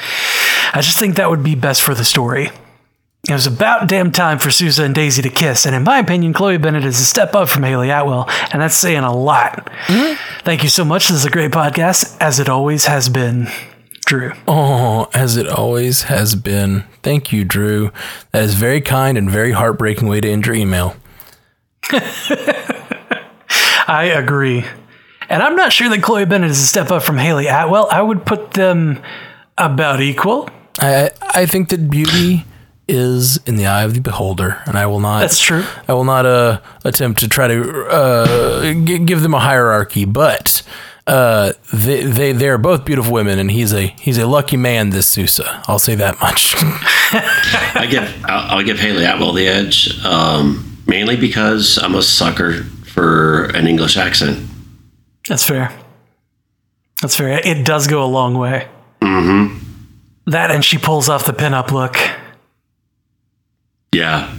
[0.72, 2.50] I just think that would be best for the story.
[3.28, 6.32] It was about damn time for Sousa and Daisy to kiss, and in my opinion,
[6.32, 9.66] Chloe Bennet is a step up from Hayley Atwell, and that's saying a lot.
[9.86, 10.42] Mm-hmm.
[10.44, 11.08] Thank you so much.
[11.08, 13.48] This is a great podcast, as it always has been.
[14.04, 14.32] Drew.
[14.46, 16.84] Oh, as it always has been.
[17.02, 17.90] Thank you, Drew.
[18.30, 20.94] That is very kind and very heartbreaking way to end your email.
[23.88, 24.64] I agree.
[25.28, 27.88] And I'm not sure that Chloe Bennet is a step up from Hayley Atwell.
[27.90, 29.02] I would put them
[29.58, 30.48] about equal.
[30.78, 32.44] I I think that beauty
[32.88, 35.20] is in the eye of the beholder, and I will not.
[35.20, 35.64] That's true.
[35.88, 40.62] I will not uh, attempt to try to uh, g- give them a hierarchy, but
[41.06, 44.90] uh, they they they are both beautiful women, and he's a he's a lucky man.
[44.90, 46.54] This Sousa, I'll say that much.
[47.76, 52.62] I give I'll, I'll give Hayley Atwell the edge, um, mainly because I'm a sucker
[52.62, 54.48] for an English accent.
[55.28, 55.72] That's fair.
[57.02, 57.40] That's fair.
[57.44, 58.68] It does go a long way.
[59.00, 59.58] Mm-hmm.
[60.30, 61.96] That and she pulls off the pinup look.
[63.96, 64.34] Yeah.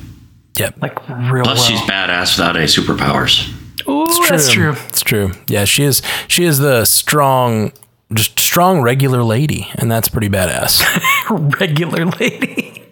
[0.58, 0.82] Yep.
[0.82, 1.68] Like real Plus, well.
[1.70, 3.53] she's badass without any superpowers.
[3.88, 4.76] Ooh, that's true.
[4.89, 5.32] It's true.
[5.47, 6.01] Yeah, she is.
[6.28, 7.72] She is the strong,
[8.14, 10.82] just strong regular lady, and that's pretty badass.
[11.60, 12.84] Regular lady.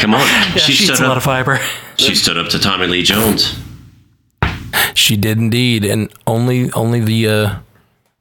[0.00, 1.08] Come on, Yeah, she eats stood a up.
[1.08, 1.58] lot of fiber.
[1.96, 3.58] She stood up to Tommy Lee Jones.
[4.94, 7.58] she did indeed, and only only the uh,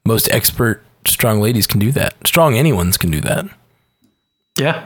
[0.06, 2.16] most expert strong ladies can do that.
[2.28, 3.46] Strong anyone's can do that.
[4.58, 4.86] Yeah.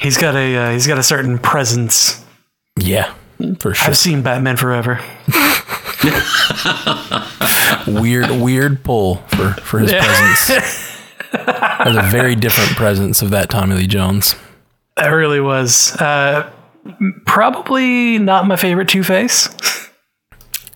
[0.00, 2.24] He's got a uh, he's got a certain presence.
[2.88, 3.12] Yeah,
[3.60, 3.90] for sure.
[3.90, 4.98] I've seen Batman Forever.
[7.86, 10.04] weird, weird pull for for his Yeah.
[10.04, 10.46] presence.
[11.84, 14.34] There's a very different presence of that Tommy Lee Jones.
[14.96, 15.94] That really was.
[15.96, 16.50] Uh,
[17.26, 19.48] probably not my favorite Two Face.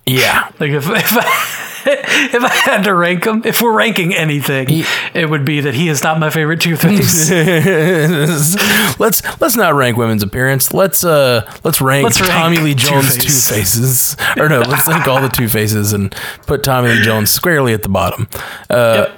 [0.07, 0.49] Yeah.
[0.61, 4.67] Like if if I, if I had to rank them, if we're ranking anything,
[5.15, 7.31] it would be that he is not my favorite Two Face.
[8.99, 10.73] let's let's not rank women's appearance.
[10.73, 14.17] Let's uh let's rank, Let's rank Tommy Lee Jones Two Faces.
[14.37, 16.15] Or no, let's rank all the Two Faces and
[16.47, 18.29] put Tommy Lee Jones squarely at the bottom.
[18.71, 19.09] Uh,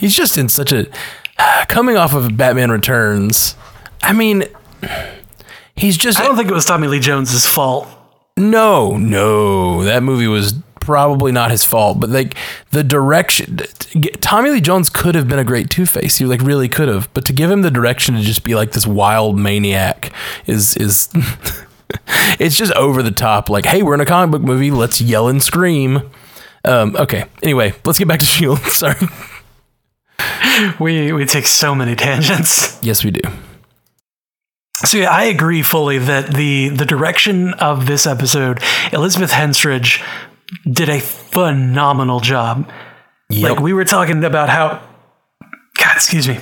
[0.00, 0.86] He's just in such a
[1.68, 3.54] coming off of Batman Returns.
[4.02, 4.44] I mean,
[5.76, 6.18] he's just.
[6.18, 7.86] I don't think it was Tommy Lee Jones's fault.
[8.36, 10.54] No, no, that movie was
[10.90, 12.34] probably not his fault, but like
[12.72, 13.58] the direction,
[14.20, 16.16] Tommy Lee Jones could have been a great Two Face.
[16.16, 18.72] He like really could have, but to give him the direction to just be like
[18.72, 20.12] this wild maniac
[20.48, 21.08] is is.
[22.40, 23.48] it's just over the top.
[23.48, 24.72] Like, hey, we're in a comic book movie.
[24.72, 26.10] Let's yell and scream.
[26.64, 27.24] Um, okay.
[27.40, 28.58] Anyway, let's get back to Shield.
[28.58, 28.96] Sorry.
[30.80, 32.82] We we take so many tangents.
[32.82, 33.20] Yes, we do.
[34.84, 38.60] So yeah, I agree fully that the the direction of this episode,
[38.92, 40.02] Elizabeth Henstridge
[40.70, 42.70] did a phenomenal job.
[43.28, 43.50] Yep.
[43.50, 44.82] Like we were talking about how
[45.78, 46.38] God, excuse me.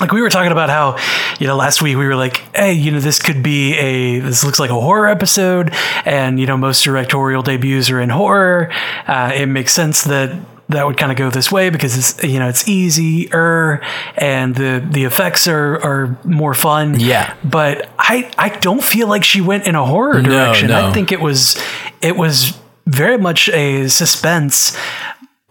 [0.00, 0.96] Like we were talking about how,
[1.38, 4.42] you know, last week we were like, hey, you know, this could be a this
[4.42, 5.70] looks like a horror episode,
[6.04, 8.72] and you know, most directorial debuts are in horror.
[9.06, 10.34] Uh, it makes sense that
[10.70, 13.82] that would kind of go this way because it's you know it's easier
[14.16, 16.98] and the the effects are are more fun.
[16.98, 17.36] Yeah.
[17.44, 20.68] But I I don't feel like she went in a horror No, direction.
[20.68, 20.88] no.
[20.88, 21.62] I think it was
[22.00, 24.76] it was very much a suspense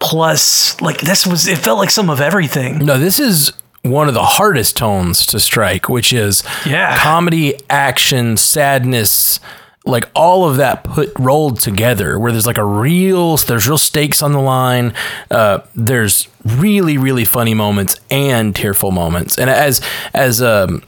[0.00, 2.78] plus like this was it felt like some of everything.
[2.78, 3.52] No, this is
[3.82, 6.96] one of the hardest tones to strike, which is Yeah.
[6.98, 9.40] comedy, action, sadness,
[9.84, 12.18] like all of that put rolled together.
[12.18, 14.94] Where there's like a real, there's real stakes on the line.
[15.30, 19.36] Uh, there's really, really funny moments and tearful moments.
[19.38, 19.80] And as
[20.14, 20.82] as um,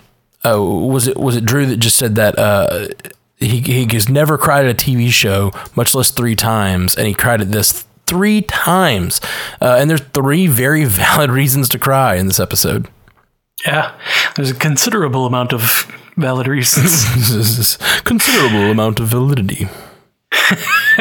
[0.44, 2.88] uh, was it was it Drew that just said that uh,
[3.36, 7.14] he he has never cried at a TV show, much less three times, and he
[7.14, 9.20] cried at this three times.
[9.60, 12.88] Uh, and there's three very valid reasons to cry in this episode.
[13.66, 13.94] Yeah.
[14.36, 17.76] There's a considerable amount of valid reasons.
[18.04, 19.68] Considerable amount of validity.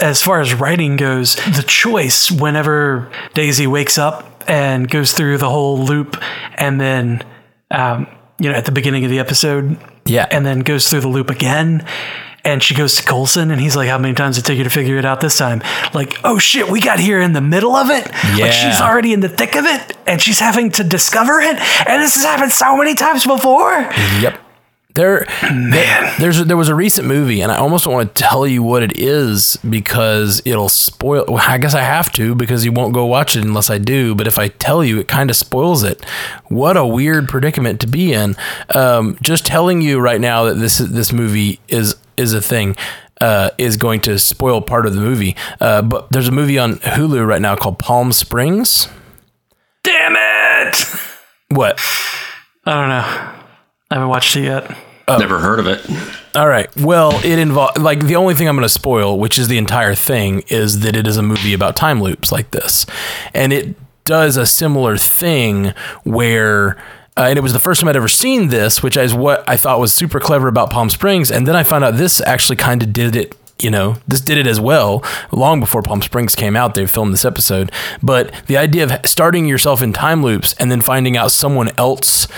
[0.00, 5.48] as far as writing goes, the choice whenever Daisy wakes up and goes through the
[5.48, 6.16] whole loop
[6.54, 7.22] and then,
[7.70, 8.06] um,
[8.38, 9.78] you know, at the beginning of the episode,
[10.08, 11.84] yeah, and then goes through the loop again.
[12.44, 14.64] And she goes to Coulson, and he's like, "How many times did it take you
[14.64, 15.60] to figure it out this time?"
[15.92, 18.06] Like, "Oh shit, we got here in the middle of it.
[18.40, 21.56] Like she's already in the thick of it, and she's having to discover it.
[21.86, 23.90] And this has happened so many times before."
[24.20, 24.38] Yep.
[24.98, 28.48] There, there, there's there was a recent movie, and I almost don't want to tell
[28.48, 31.24] you what it is because it'll spoil.
[31.28, 34.16] well, I guess I have to because you won't go watch it unless I do.
[34.16, 36.04] But if I tell you, it kind of spoils it.
[36.48, 38.34] What a weird predicament to be in.
[38.74, 42.76] Um, just telling you right now that this this movie is is a thing.
[43.20, 45.36] Uh, is going to spoil part of the movie.
[45.60, 48.88] Uh, but there's a movie on Hulu right now called Palm Springs.
[49.84, 50.76] Damn it!
[51.50, 51.80] What?
[52.64, 53.44] I don't know.
[53.90, 54.76] I haven't watched it yet.
[55.16, 55.88] Never heard of it.
[56.36, 56.68] All right.
[56.76, 59.94] Well, it involves like the only thing I'm going to spoil, which is the entire
[59.94, 62.84] thing, is that it is a movie about time loops like this,
[63.34, 65.72] and it does a similar thing
[66.04, 66.76] where.
[67.16, 69.56] Uh, and it was the first time I'd ever seen this, which is what I
[69.56, 71.32] thought was super clever about Palm Springs.
[71.32, 74.38] And then I found out this actually kind of did it you know, this did
[74.38, 75.02] it as well.
[75.32, 77.72] Long before Palm Springs came out, they filmed this episode.
[78.02, 82.28] But the idea of starting yourself in time loops and then finding out someone else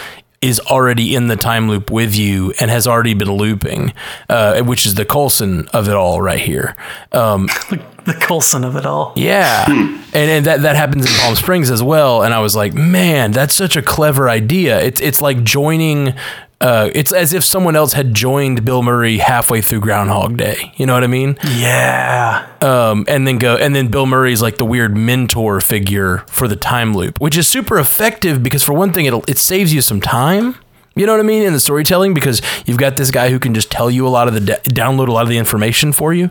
[0.43, 3.93] is already in the time loop with you and has already been looping,
[4.29, 6.75] uh, which is the Coulson of it all right here.
[7.13, 7.49] Um,
[8.07, 9.13] The Coulson of it all.
[9.15, 9.67] yeah.
[9.69, 12.23] And, and that, that happens in Palm Springs as well.
[12.23, 14.81] And I was like, man, that's such a clever idea.
[14.81, 16.15] It's, it's like joining,
[16.61, 20.73] uh, it's as if someone else had joined Bill Murray halfway through Groundhog Day.
[20.77, 21.39] You know what I mean?
[21.57, 22.47] Yeah.
[22.61, 26.57] Um, and then go, and then Bill Murray's like the weird mentor figure for the
[26.57, 30.01] time loop, which is super effective because for one thing, it it saves you some
[30.01, 30.55] time.
[30.97, 33.55] You know what I mean in the storytelling because you've got this guy who can
[33.55, 36.29] just tell you a lot of the download a lot of the information for you.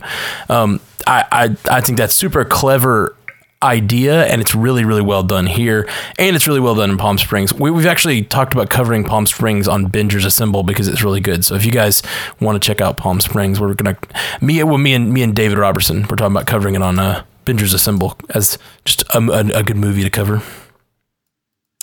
[0.47, 3.15] Um, I, I I think that's super clever
[3.61, 5.85] idea and it's really really well done here
[6.17, 7.53] and it's really well done in Palm Springs.
[7.53, 11.43] We, we've actually talked about covering Palm Springs on Bingers Assemble because it's really good.
[11.43, 12.01] So if you guys
[12.39, 13.97] want to check out Palm Springs, we're gonna
[14.41, 17.23] me well me and me and David Robertson we're talking about covering it on uh,
[17.45, 20.41] Bingers Assemble as just a, a, a good movie to cover.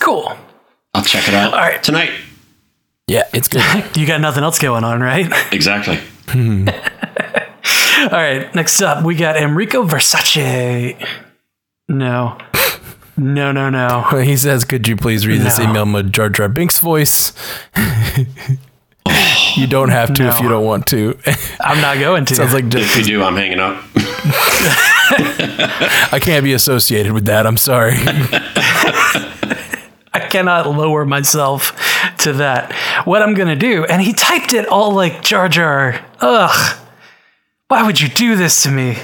[0.00, 0.32] Cool.
[0.94, 1.82] I'll check it out All right.
[1.82, 2.10] tonight.
[3.06, 3.62] Yeah, it's good.
[3.96, 5.26] You got nothing else going on, right?
[5.52, 5.98] Exactly.
[6.34, 8.52] All right.
[8.54, 10.96] Next up, we got Enrico Versace.
[11.88, 12.38] No.
[13.16, 14.02] No, no, no.
[14.24, 17.32] he says, "Could you please read this email in Jar Jar Binks voice?"
[19.56, 21.18] you don't have to if you don't want to.
[21.60, 22.34] I'm not going to.
[22.34, 23.82] Sounds like If you do, I'm hanging up.
[26.12, 27.46] I can't be associated with that.
[27.46, 27.94] I'm sorry.
[30.12, 31.72] I cannot lower myself
[32.18, 32.72] to that.
[33.06, 36.04] What I'm going to do, and he typed it all like Jar Jar.
[36.20, 36.76] Ugh.
[37.68, 38.96] Why would you do this to me?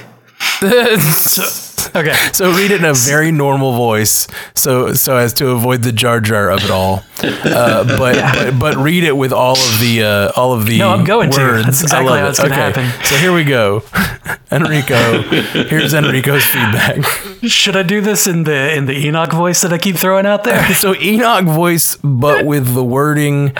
[0.99, 1.62] so,
[2.03, 2.15] Okay.
[2.33, 6.19] So read it in a very normal voice, so so as to avoid the jar
[6.19, 7.03] jar of it all.
[7.21, 10.89] Uh, but, but but read it with all of the uh, all of the No,
[10.89, 11.37] I'm going to.
[11.39, 11.65] words.
[11.65, 12.29] That's exactly how it.
[12.29, 12.81] it's gonna okay.
[12.81, 13.05] happen.
[13.05, 13.83] So here we go.
[14.51, 15.21] Enrico,
[15.67, 17.03] here's Enrico's feedback.
[17.43, 20.43] Should I do this in the in the Enoch voice that I keep throwing out
[20.43, 20.73] there?
[20.73, 23.55] So Enoch voice, but with the wording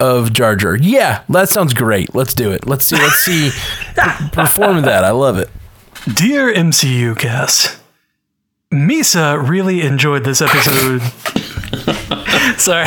[0.00, 0.76] of Jar Jar.
[0.76, 2.14] Yeah, that sounds great.
[2.14, 2.66] Let's do it.
[2.66, 2.96] Let's see.
[2.96, 3.50] Let's see.
[4.32, 5.04] perform that.
[5.04, 5.48] I love it.
[6.06, 7.78] Dear MCU cast,
[8.72, 11.02] Misa really enjoyed this episode.
[12.58, 12.86] Sorry.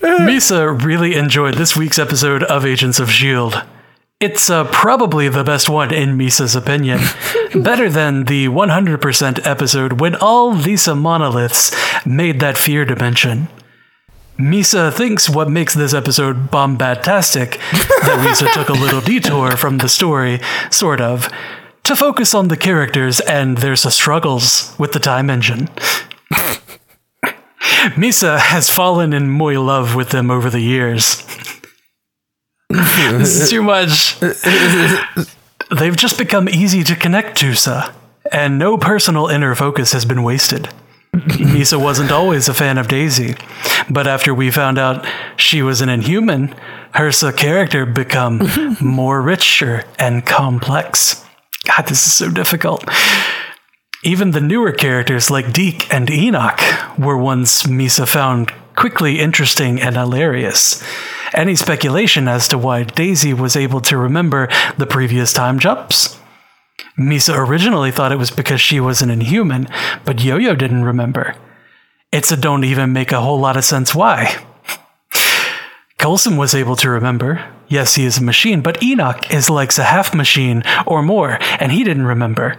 [0.00, 3.58] Misa really enjoyed this week's episode of Agents of S.H.I.E.L.D.
[4.18, 6.98] It's uh, probably the best one in Misa's opinion.
[7.54, 11.72] Better than the 100% episode when all Lisa monoliths
[12.04, 13.46] made that fear dimension.
[14.40, 17.58] Misa thinks what makes this episode bombastic
[18.02, 21.28] that Lisa took a little detour from the story, sort of,
[21.84, 25.68] to focus on the characters and their struggles with the time engine.
[27.96, 31.24] Misa has fallen in muy love with them over the years.
[32.68, 34.18] this is too much.
[35.70, 37.92] They've just become easy to connect to, Sa,
[38.32, 40.68] and no personal inner focus has been wasted.
[41.14, 43.34] Misa wasn't always a fan of Daisy,
[43.88, 45.06] but after we found out
[45.36, 46.54] she was an inhuman,
[46.92, 51.24] her character become more richer and complex.
[51.66, 52.84] God, this is so difficult.
[54.02, 56.60] Even the newer characters like Deke and Enoch
[56.98, 60.82] were ones Misa found quickly interesting and hilarious.
[61.34, 64.48] Any speculation as to why Daisy was able to remember
[64.78, 66.19] the previous time jumps?
[66.98, 69.68] Misa originally thought it was because she was an inhuman,
[70.04, 71.34] but Yo Yo didn't remember.
[72.12, 74.36] It's a don't even make a whole lot of sense why.
[75.98, 77.44] Coulson was able to remember.
[77.68, 81.70] Yes, he is a machine, but Enoch is like a half machine or more, and
[81.70, 82.58] he didn't remember.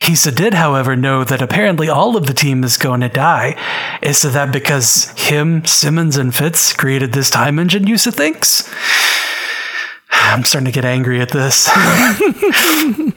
[0.00, 3.56] Hisa did, however, know that apparently all of the team is going to die.
[4.00, 8.68] Is that because him, Simmons, and Fitz created this time engine, Yusa thinks?
[10.20, 11.68] I'm starting to get angry at this.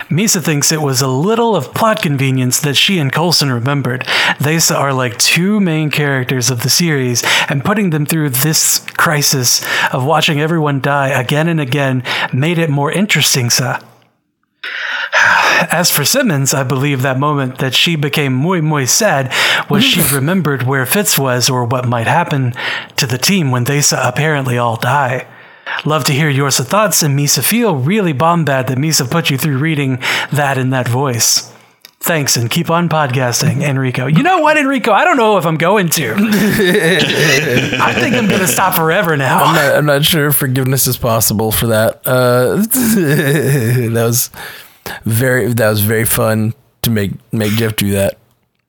[0.10, 4.06] Misa thinks it was a little of plot convenience that she and Coulson remembered.
[4.40, 9.66] They are like two main characters of the series, and putting them through this crisis
[9.94, 13.80] of watching everyone die again and again made it more interesting, sa.
[15.72, 19.34] As for Simmons, I believe that moment that she became muy muy sad
[19.70, 22.54] was she remembered where Fitz was or what might happen
[22.98, 25.28] to the team when they apparently all die.
[25.86, 29.38] Love to hear your thoughts, and Misa feel really bomb bad that Misa put you
[29.38, 29.98] through reading
[30.32, 31.52] that in that voice.
[32.02, 34.08] Thanks, and keep on podcasting, Enrico.
[34.08, 34.92] You know what, Enrico?
[34.92, 36.14] I don't know if I'm going to.
[36.18, 39.44] I think I'm going to stop forever now.
[39.44, 42.02] I'm not, I'm not sure forgiveness is possible for that.
[42.06, 42.56] Uh,
[43.94, 44.30] that was
[45.06, 48.18] very that was very fun to make make Jeff do that.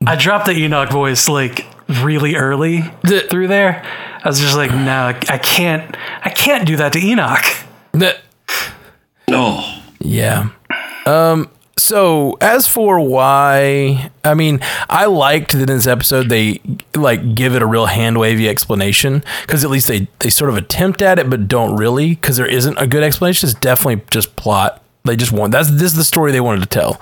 [0.06, 1.66] I dropped the Enoch voice like
[2.01, 2.82] really early
[3.30, 3.82] through there.
[4.24, 7.45] I was just like, no, I can't, I can't do that to Enoch.
[9.28, 9.80] No.
[10.01, 10.51] Yeah.
[11.07, 11.49] Um.
[11.78, 16.61] So as for why, I mean, I liked that in this episode they
[16.95, 20.57] like give it a real hand wavy explanation because at least they they sort of
[20.57, 23.49] attempt at it but don't really because there isn't a good explanation.
[23.49, 24.82] It's definitely just plot.
[25.05, 27.01] They just want that's this is the story they wanted to tell.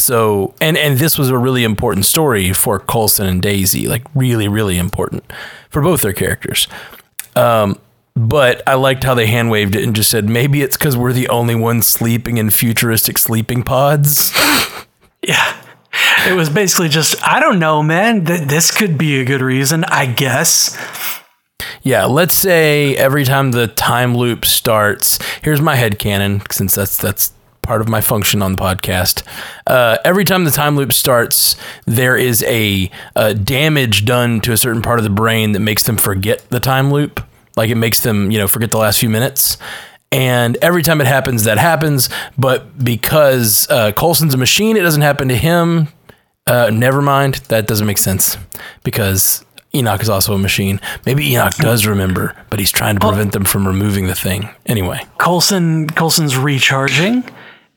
[0.00, 4.48] So and and this was a really important story for Coulson and Daisy, like really
[4.48, 5.24] really important
[5.68, 6.68] for both their characters.
[7.36, 7.78] Um,
[8.16, 11.12] but I liked how they hand waved it and just said maybe it's because we're
[11.12, 14.32] the only ones sleeping in futuristic sleeping pods.
[15.22, 15.56] Yeah.
[16.26, 18.24] It was basically just, I don't know, man.
[18.24, 20.78] Th- this could be a good reason, I guess.
[21.82, 26.96] Yeah, let's say every time the time loop starts, here's my head canon since that's
[26.96, 27.32] that's
[27.62, 29.22] part of my function on the podcast.
[29.66, 31.56] Uh, every time the time loop starts,
[31.86, 35.82] there is a, a damage done to a certain part of the brain that makes
[35.84, 37.24] them forget the time loop.
[37.56, 39.58] Like it makes them, you know, forget the last few minutes.
[40.12, 42.08] And every time it happens, that happens.
[42.36, 45.88] But because uh, Coulson's a machine, it doesn't happen to him.
[46.46, 47.36] Uh, never mind.
[47.48, 48.36] That doesn't make sense
[48.82, 49.44] because
[49.74, 50.80] Enoch is also a machine.
[51.06, 54.48] Maybe Enoch does remember, but he's trying to prevent them from removing the thing.
[54.66, 55.00] Anyway.
[55.18, 57.24] Coulson Coulson's recharging,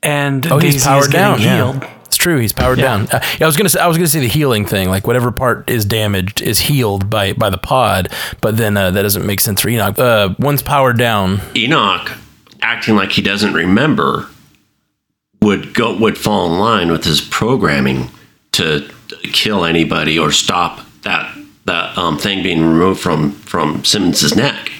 [0.04, 1.38] and Oh, Daisy he's powered is down.
[1.38, 1.82] healed.
[1.82, 1.90] Yeah.
[2.04, 2.38] It's true.
[2.38, 2.84] He's powered Yeah.
[2.84, 3.08] down.
[3.10, 4.88] Uh, yeah, I was gonna say I was gonna say the healing thing.
[4.88, 8.08] Like whatever part is damaged is healed by by the pod,
[8.40, 9.98] but then uh, that doesn't make sense for Enoch.
[9.98, 11.40] Uh, one's powered down.
[11.56, 12.12] Enoch
[12.62, 14.26] acting like he doesn't remember
[15.42, 18.10] would go would fall in line with his programming
[18.52, 18.88] to
[19.32, 21.36] kill anybody or stop that
[21.66, 24.70] that um, thing being removed from from Simmons's neck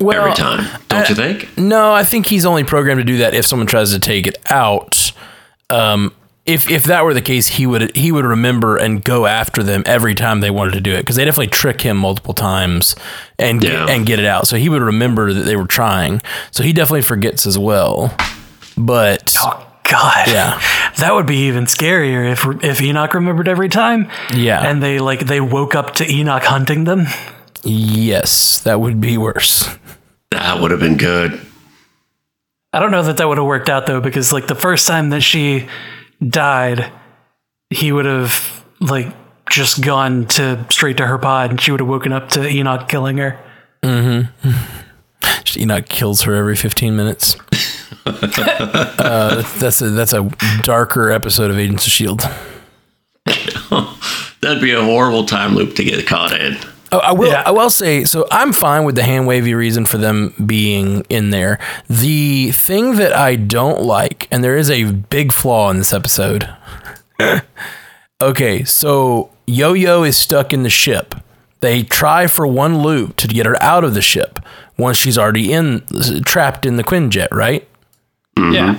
[0.00, 0.66] Well, every time.
[0.88, 1.56] Don't you think?
[1.56, 4.38] No, I think he's only programmed to do that if someone tries to take it
[4.50, 5.12] out.
[5.70, 6.12] Um,
[6.44, 9.82] if if that were the case, he would he would remember and go after them
[9.84, 12.94] every time they wanted to do it because they definitely trick him multiple times
[13.38, 13.70] and Yeah.
[13.86, 14.46] get, and get it out.
[14.46, 16.22] So he would remember that they were trying.
[16.52, 18.14] So he definitely forgets as well.
[18.76, 20.60] But oh God, Yeah.
[20.98, 24.08] that would be even scarier if if Enoch remembered every time.
[24.32, 24.60] Yeah.
[24.64, 27.06] and they like they woke up to Enoch hunting them.
[27.66, 29.68] Yes, that would be worse.
[30.30, 31.40] That would have been good.
[32.72, 35.10] I don't know that that would have worked out though, because like the first time
[35.10, 35.68] that she
[36.26, 36.90] died,
[37.70, 39.14] he would have like
[39.50, 42.88] just gone to straight to her pod, and she would have woken up to Enoch
[42.88, 43.38] killing her.
[43.82, 45.58] Mm-hmm.
[45.60, 47.36] Enoch kills her every fifteen minutes.
[48.06, 50.28] uh, that's a that's a
[50.62, 52.22] darker episode of Agents of Shield.
[54.40, 56.56] That'd be a horrible time loop to get caught in.
[56.92, 57.34] Oh, I will.
[57.34, 58.04] I will say.
[58.04, 61.58] So I'm fine with the hand wavy reason for them being in there.
[61.88, 66.48] The thing that I don't like, and there is a big flaw in this episode.
[68.20, 71.14] okay, so Yo Yo is stuck in the ship.
[71.60, 74.38] They try for one loop to get her out of the ship
[74.78, 75.82] once she's already in
[76.24, 77.66] trapped in the Quinjet, right?
[78.36, 78.52] Mm-hmm.
[78.52, 78.78] Yeah.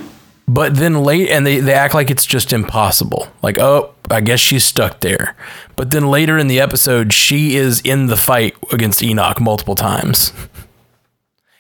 [0.49, 3.27] But then late, and they, they act like it's just impossible.
[3.41, 5.35] Like, oh, I guess she's stuck there.
[5.75, 10.31] But then later in the episode, she is in the fight against Enoch multiple times.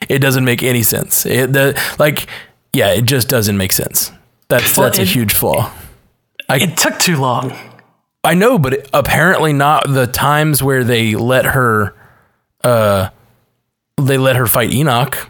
[0.07, 1.25] It doesn't make any sense.
[1.25, 2.27] It, the, like,
[2.71, 4.11] yeah, it just doesn't make sense.
[4.47, 5.73] That's Well, that's a huge flaw.
[6.49, 7.53] it took too long.
[8.23, 11.93] I know, but it- apparently not the times where they let her,
[12.63, 13.09] uh,
[13.97, 15.29] they let her fight Enoch.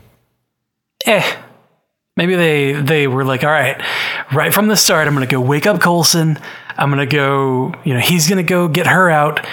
[1.07, 1.35] Eh.
[2.17, 3.81] Maybe they they were like, all right,
[4.33, 6.37] right from the start, I'm gonna go wake up Coulson.
[6.77, 9.45] I'm gonna go, you know, he's gonna go get her out,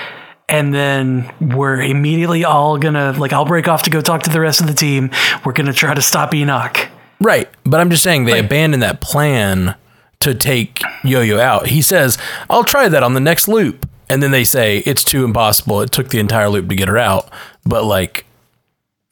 [0.49, 4.41] and then we're immediately all gonna like, I'll break off to go talk to the
[4.41, 5.11] rest of the team.
[5.45, 6.89] We're gonna try to stop Enoch.
[7.21, 7.49] Right.
[7.65, 9.77] But I'm just saying they abandoned that plan
[10.21, 11.69] to take Yo Yo out.
[11.69, 13.89] He says, I'll try that on the next loop.
[14.09, 15.81] And then they say, it's too impossible.
[15.81, 17.31] It took the entire loop to get her out.
[17.65, 18.27] But like,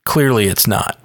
[0.05, 0.99] clearly it's not.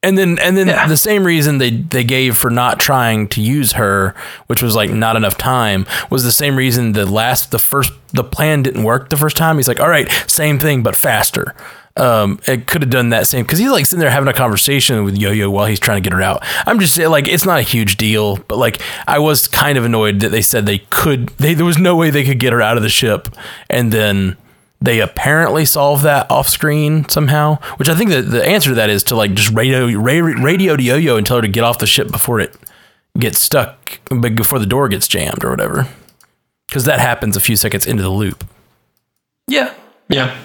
[0.00, 3.72] And then, and then the same reason they, they gave for not trying to use
[3.72, 4.14] her,
[4.46, 8.22] which was like not enough time, was the same reason the last, the first, the
[8.22, 9.56] plan didn't work the first time.
[9.56, 11.52] He's like, all right, same thing, but faster.
[11.96, 15.02] Um, it could have done that same because he's like sitting there having a conversation
[15.02, 16.44] with Yo Yo while he's trying to get her out.
[16.64, 19.84] I'm just saying, like, it's not a huge deal, but like, I was kind of
[19.84, 22.62] annoyed that they said they could, they, there was no way they could get her
[22.62, 23.26] out of the ship.
[23.68, 24.36] And then
[24.80, 28.90] they apparently solve that off screen somehow, which I think that the answer to that
[28.90, 31.64] is to like just radio, radio, radio to Yo Yo and tell her to get
[31.64, 32.54] off the ship before it
[33.18, 35.88] gets stuck, before the door gets jammed or whatever.
[36.68, 38.44] Because that happens a few seconds into the loop.
[39.48, 39.74] Yeah.
[40.08, 40.36] Yeah.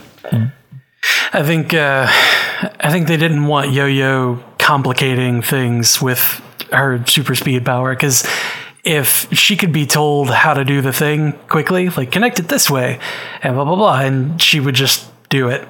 [1.34, 7.66] I think uh, I think they didn't want Yo-Yo complicating things with her super speed
[7.66, 8.26] power because
[8.84, 12.70] if she could be told how to do the thing quickly, like connect it this
[12.70, 13.00] way,
[13.42, 15.68] and blah blah blah, and she would just do it.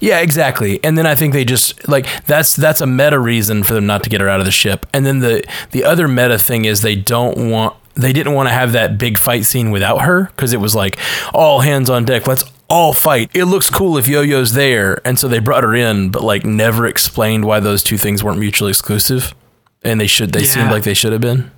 [0.00, 0.78] Yeah, exactly.
[0.84, 4.04] And then I think they just like that's that's a meta reason for them not
[4.04, 4.86] to get her out of the ship.
[4.92, 8.52] And then the the other meta thing is they don't want they didn't want to
[8.52, 10.98] have that big fight scene without her because it was like
[11.34, 12.26] all hands on deck.
[12.26, 13.30] Let's all fight.
[13.34, 16.86] It looks cool if Yo-Yo's there, and so they brought her in, but like never
[16.86, 19.34] explained why those two things weren't mutually exclusive.
[19.82, 20.46] And they should they Yeah.
[20.46, 21.50] seemed like they should have been.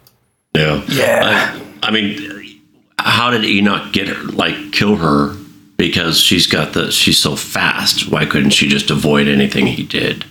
[0.55, 0.83] Yeah.
[0.89, 1.61] Yeah.
[1.83, 2.61] I, I mean,
[2.99, 5.35] how did Enoch get her, like, kill her?
[5.77, 8.11] Because she's got the, she's so fast.
[8.11, 10.25] Why couldn't she just avoid anything he did?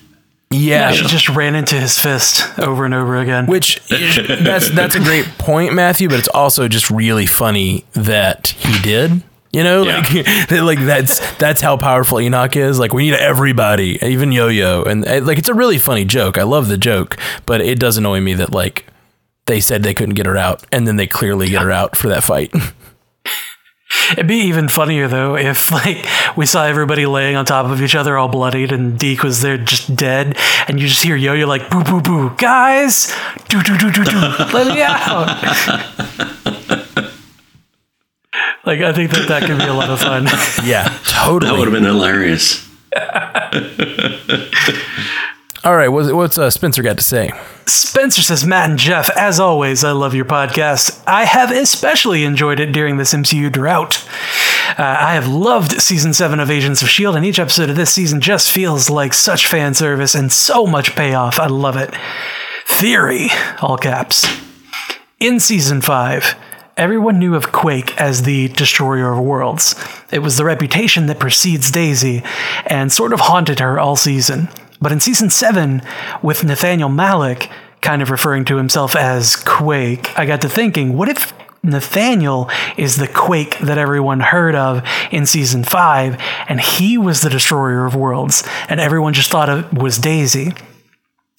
[0.53, 3.47] Yeah, she just ran into his fist over and over again.
[3.47, 6.09] Which that's that's a great point, Matthew.
[6.09, 9.23] But it's also just really funny that he did.
[9.51, 10.11] You know, like
[10.51, 12.79] like that's that's how powerful Enoch is.
[12.79, 16.37] Like we need everybody, even Yo Yo, and uh, like it's a really funny joke.
[16.37, 18.85] I love the joke, but it does annoy me that like
[19.45, 22.07] they said they couldn't get her out, and then they clearly get her out for
[22.09, 22.53] that fight.
[24.13, 26.05] It'd be even funnier though if like
[26.35, 29.57] we saw everybody laying on top of each other all bloodied and Deke was there
[29.57, 30.35] just dead
[30.67, 33.15] and you just hear Yo-Yo like boo boo boo guys!
[33.49, 34.19] Do do do do do
[34.51, 35.29] let me out!
[38.65, 40.25] Like I think that that could be a lot of fun.
[40.65, 41.51] Yeah totally.
[41.51, 42.65] That would have been hilarious.
[45.65, 47.31] All right, what's, what's uh, Spencer got to say?
[47.65, 51.01] Spencer says, Matt and Jeff, as always, I love your podcast.
[51.07, 54.05] I have especially enjoyed it during this MCU drought.
[54.77, 57.93] Uh, I have loved season 7 of Agents of S.H.I.E.L.D., and each episode of this
[57.93, 61.39] season just feels like such fan service and so much payoff.
[61.39, 61.93] I love it.
[62.67, 63.29] Theory,
[63.61, 64.27] all caps.
[65.21, 66.35] In season 5,
[66.75, 69.75] everyone knew of Quake as the destroyer of worlds.
[70.11, 72.21] It was the reputation that precedes Daisy
[72.65, 74.49] and sort of haunted her all season.
[74.83, 75.81] But in season 7,
[76.21, 77.49] with Nathaniel Malik
[77.79, 81.33] kind of referring to himself as Quake, I got to thinking, what if
[81.63, 87.29] Nathaniel is the Quake that everyone heard of in season five, and he was the
[87.29, 90.51] destroyer of worlds, and everyone just thought it was Daisy.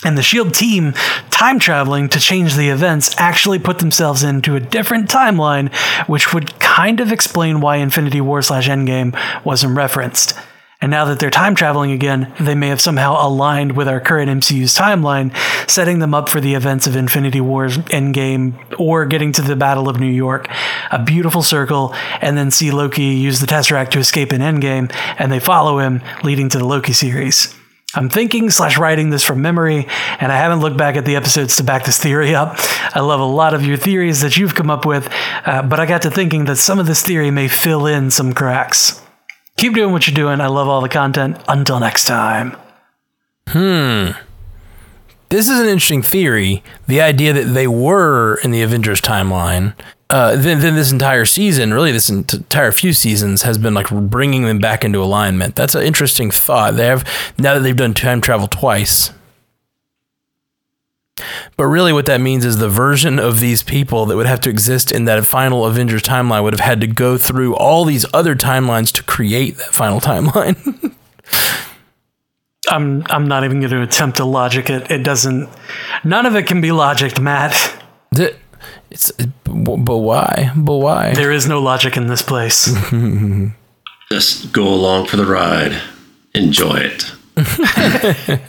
[0.07, 0.95] And the SHIELD team,
[1.29, 5.71] time traveling to change the events, actually put themselves into a different timeline,
[6.09, 9.15] which would kind of explain why Infinity War slash Endgame
[9.45, 10.33] wasn't referenced.
[10.85, 14.31] And now that they're time traveling again, they may have somehow aligned with our current
[14.31, 15.35] MCU's timeline,
[15.67, 19.89] setting them up for the events of Infinity War's Endgame or getting to the Battle
[19.89, 20.47] of New York.
[20.91, 25.33] A beautiful circle, and then see Loki use the Tesseract to escape in Endgame, and
[25.33, 27.55] they follow him, leading to the Loki series.
[27.95, 29.89] I'm thinking slash writing this from memory,
[30.21, 32.59] and I haven't looked back at the episodes to back this theory up.
[32.95, 35.09] I love a lot of your theories that you've come up with,
[35.47, 38.35] uh, but I got to thinking that some of this theory may fill in some
[38.35, 39.01] cracks.
[39.57, 40.41] Keep doing what you're doing.
[40.41, 41.39] I love all the content.
[41.49, 42.57] Until next time.
[43.49, 44.11] Hmm.
[45.29, 46.63] This is an interesting theory.
[46.87, 49.75] The idea that they were in the Avengers timeline.
[50.11, 54.45] Uh, then, then this entire season, really this entire few seasons, has been like bringing
[54.45, 55.57] them back into alignment.
[55.57, 56.77] That's an interesting thought.
[56.77, 57.05] They have
[57.39, 59.11] now that they've done time travel twice.
[61.57, 64.51] But really, what that means is the version of these people that would have to
[64.51, 68.35] exist in that final Avengers timeline would have had to go through all these other
[68.35, 70.93] timelines to create that final timeline.
[72.69, 74.91] I'm I'm not even going to attempt to logic it.
[74.91, 75.49] It doesn't.
[76.03, 77.53] None of it can be logicked, Matt.
[78.11, 78.35] The,
[78.91, 79.13] it's
[79.45, 80.53] but why?
[80.57, 81.15] But why?
[81.15, 82.75] There is no logic in this place.
[84.11, 85.81] Just go along for the ride.
[86.35, 87.13] Enjoy it.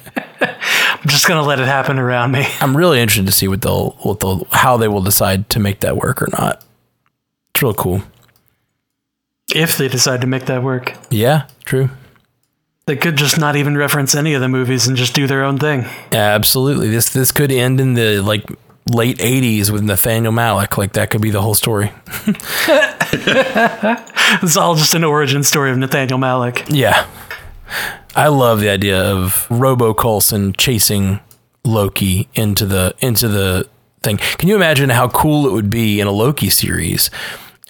[1.05, 2.47] I'm just gonna let it happen around me.
[2.59, 5.81] I'm really interested to see what they'll what they'll how they will decide to make
[5.81, 6.63] that work or not.
[7.53, 8.01] It's real cool.
[9.53, 10.93] If they decide to make that work.
[11.11, 11.91] Yeah, true.
[12.87, 15.59] They could just not even reference any of the movies and just do their own
[15.59, 15.85] thing.
[16.11, 16.89] Yeah, absolutely.
[16.89, 18.49] This this could end in the like
[18.87, 20.75] late 80s with Nathaniel Malik.
[20.75, 21.91] Like that could be the whole story.
[24.41, 26.65] it's all just an origin story of Nathaniel Malik.
[26.69, 27.05] Yeah.
[28.15, 31.19] I love the idea of Robo Coulson chasing
[31.63, 33.67] Loki into the into the
[34.03, 34.17] thing.
[34.17, 37.09] Can you imagine how cool it would be in a Loki series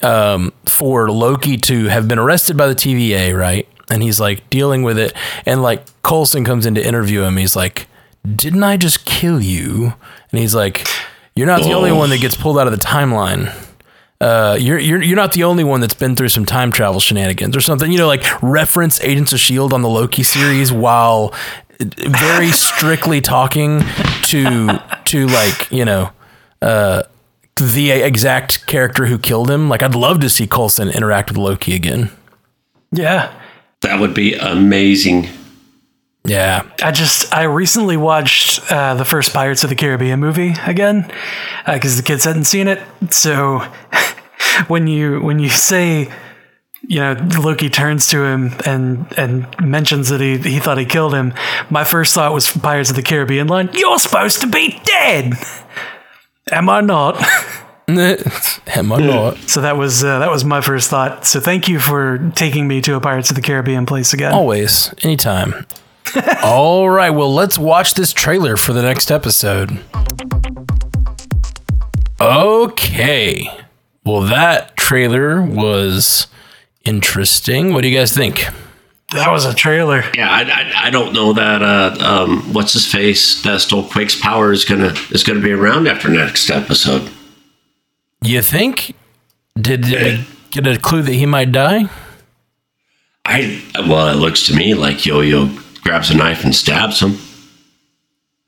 [0.02, 3.68] um, for Loki to have been arrested by the TVA, right?
[3.90, 5.12] And he's like dealing with it,
[5.44, 7.36] and like Coulson comes in to interview him.
[7.36, 7.88] He's like,
[8.24, 9.94] "Didn't I just kill you?"
[10.30, 10.86] And he's like,
[11.34, 13.52] "You're not the only one that gets pulled out of the timeline."
[14.20, 17.56] Uh, you're you're you're not the only one that's been through some time travel shenanigans
[17.56, 17.90] or something.
[17.90, 21.34] You know, like reference Agents of Shield on the Loki series while
[21.78, 23.82] very strictly talking
[24.24, 26.10] to to like you know
[26.62, 27.02] uh,
[27.56, 29.68] the exact character who killed him.
[29.68, 32.10] Like, I'd love to see Coulson interact with Loki again.
[32.92, 33.32] Yeah,
[33.80, 35.28] that would be amazing.
[36.28, 36.68] Yeah.
[36.82, 41.10] I just I recently watched uh, the first Pirates of the Caribbean movie again
[41.66, 42.80] because uh, the kids hadn't seen it.
[43.10, 43.58] So
[44.68, 46.12] when you when you say
[46.88, 51.14] you know Loki turns to him and and mentions that he he thought he killed
[51.14, 51.34] him,
[51.70, 53.70] my first thought was Pirates of the Caribbean line.
[53.72, 55.34] You're supposed to be dead.
[56.50, 57.16] Am I not?
[57.88, 59.36] Am I not?
[59.48, 61.24] So that was uh, that was my first thought.
[61.24, 64.32] So thank you for taking me to a Pirates of the Caribbean place again.
[64.32, 65.66] Always, anytime.
[66.42, 69.80] All right, well, let's watch this trailer for the next episode.
[72.20, 73.48] Okay.
[74.04, 76.28] Well, that trailer was
[76.84, 77.72] interesting.
[77.72, 78.46] What do you guys think?
[79.12, 80.02] That was a trailer.
[80.16, 84.18] Yeah, I, I, I don't know that uh, um, what's his face that stole Quake's
[84.20, 87.08] power is gonna is gonna be around after next episode.
[88.22, 88.94] You think?
[89.54, 91.88] Did, did we get a clue that he might die?
[93.24, 95.46] I well, it looks to me like Yo Yo
[95.86, 97.16] grabs a knife and stabs him.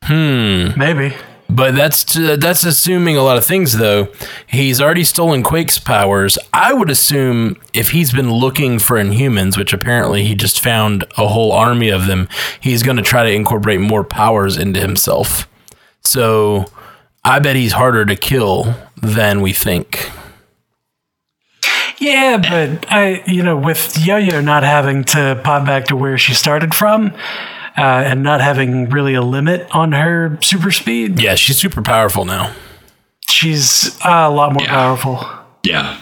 [0.03, 0.79] Hmm.
[0.79, 1.15] Maybe.
[1.49, 4.09] But that's that's assuming a lot of things, though.
[4.47, 6.37] He's already stolen Quake's powers.
[6.53, 11.29] I would assume if he's been looking for Inhumans, which apparently he just found a
[11.29, 12.29] whole army of them,
[12.61, 15.49] he's going to try to incorporate more powers into himself.
[16.03, 16.67] So
[17.25, 20.11] I bet he's harder to kill than we think.
[22.01, 26.33] Yeah, but I, you know, with Yo-Yo not having to pop back to where she
[26.35, 27.13] started from,
[27.77, 31.21] uh, and not having really a limit on her super speed.
[31.21, 32.55] Yeah, she's super powerful now.
[33.29, 34.71] She's uh, a lot more yeah.
[34.71, 35.25] powerful.
[35.65, 36.01] Yeah,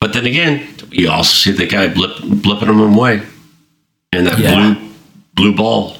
[0.00, 3.22] but then again, you also see the guy blip, blipping him away,
[4.12, 4.54] and that Yeah.
[4.54, 4.90] blue
[5.34, 5.96] blue ball.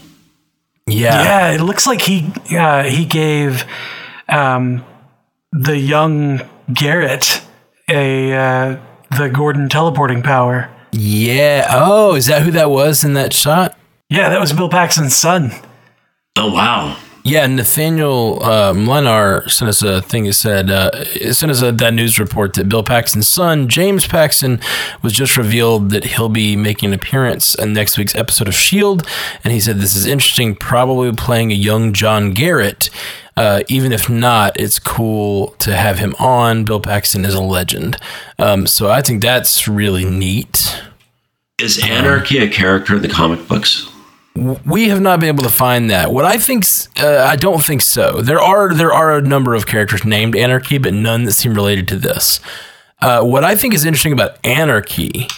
[0.87, 1.23] Yeah.
[1.23, 3.65] Yeah, it looks like he uh, he gave
[4.29, 4.85] um,
[5.53, 6.43] the young
[6.73, 7.43] Garrett
[7.89, 8.81] a uh,
[9.17, 10.71] the Gordon teleporting power.
[10.93, 11.67] Yeah.
[11.71, 13.77] Oh, is that who that was in that shot?
[14.09, 15.53] Yeah, that was Bill Paxton's son.
[16.37, 16.97] Oh wow!
[17.25, 21.95] Yeah, Nathaniel uh, Mlenar sent us a thing that said, uh, sent us a, that
[21.95, 24.59] news report that Bill Paxton's son, James Paxton,
[25.03, 29.09] was just revealed that he'll be making an appearance in next week's episode of S.H.I.E.L.D.
[29.45, 32.91] And he said, This is interesting, probably playing a young John Garrett.
[33.37, 36.65] Uh, even if not, it's cool to have him on.
[36.65, 37.97] Bill Paxton is a legend.
[38.39, 40.81] Um, so I think that's really neat.
[41.59, 43.89] Is Anarchy a character in the comic books?
[44.35, 46.13] We have not been able to find that.
[46.13, 46.65] What I think,
[46.99, 48.23] uh, I don't think so.
[48.23, 51.87] There are there are a number of characters named Anarchy, but none that seem related
[51.89, 52.41] to this.
[53.01, 55.29] Uh, what I think is interesting about Anarchy,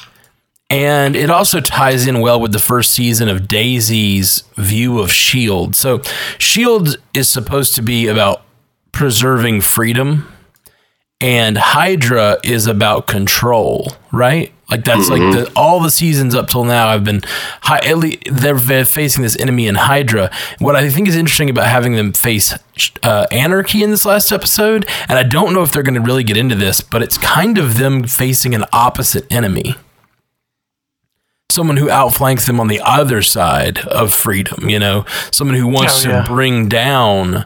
[0.74, 5.76] and it also ties in well with the first season of Daisy's view of Shield.
[5.76, 6.02] So,
[6.38, 8.42] Shield is supposed to be about
[8.92, 10.26] preserving freedom,
[11.20, 14.50] and Hydra is about control, right?
[14.70, 15.30] Like that's Mm-hmm.
[15.30, 17.20] like the all the seasons up till now I've been
[17.60, 20.30] hi- at least they're fa- facing this enemy in Hydra.
[20.58, 22.54] What I think is interesting about having them face
[23.02, 26.24] uh, Anarchy in this last episode, and I don't know if they're going to really
[26.24, 29.76] get into this, but it's kind of them facing an opposite enemy.
[31.50, 36.04] Someone who outflanks them on the other side of freedom, you know, someone who wants
[36.04, 36.22] Oh, yeah.
[36.22, 37.44] to bring down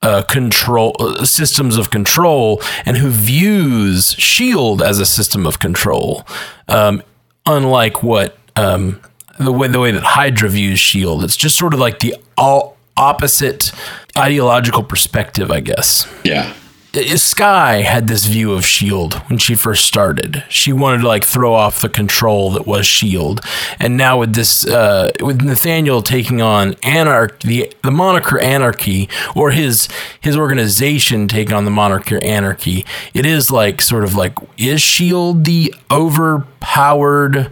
[0.00, 6.26] uh, control uh, systems of control and who views shield as a system of control
[6.68, 7.02] um,
[7.46, 9.00] unlike what um,
[9.38, 12.76] the way the way that hydra views shield it's just sort of like the all
[12.96, 13.70] opposite
[14.18, 16.52] ideological perspective i guess Yeah.
[16.94, 20.44] Skye had this view of Shield when she first started.
[20.50, 23.40] She wanted to like throw off the control that was Shield,
[23.80, 29.52] and now with this, uh, with Nathaniel taking on Anarch, the the moniker Anarchy, or
[29.52, 29.88] his
[30.20, 35.44] his organization taking on the moniker Anarchy, it is like sort of like is Shield
[35.44, 37.50] the overpowered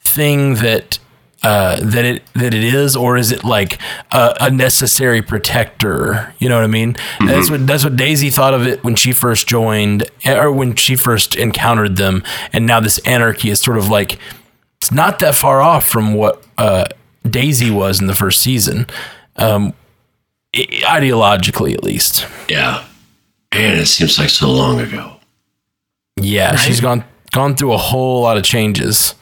[0.00, 0.98] thing that
[1.42, 3.80] uh, that it that it is, or is it like
[4.12, 6.32] a, a necessary protector?
[6.38, 6.96] You know what I mean?
[7.20, 10.94] That's what that's what Daisy thought of it when she first joined, or when she
[10.96, 14.18] first encountered them, and now this anarchy is sort of like
[14.80, 16.84] it's not that far off from what uh,
[17.28, 18.86] Daisy was in the first season,
[19.36, 19.72] um,
[20.54, 22.26] ideologically at least.
[22.48, 22.84] Yeah.
[23.52, 25.16] and it seems like so long ago.
[26.20, 29.14] Yeah, she's gone gone through a whole lot of changes.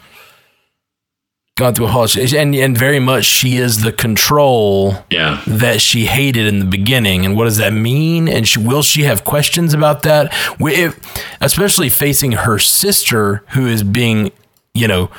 [1.61, 5.43] Gone through a whole and and very much she is the control Yeah.
[5.47, 7.27] that she hated in the beginning.
[7.27, 8.29] And what does that mean?
[8.29, 10.33] And she, will she have questions about that?
[10.59, 10.99] If,
[11.43, 14.33] especially facing her sister, who is being,
[14.73, 15.11] you know,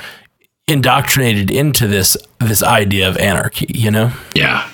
[0.67, 3.67] indoctrinated into this this idea of anarchy.
[3.69, 4.11] You know.
[4.33, 4.67] Yeah.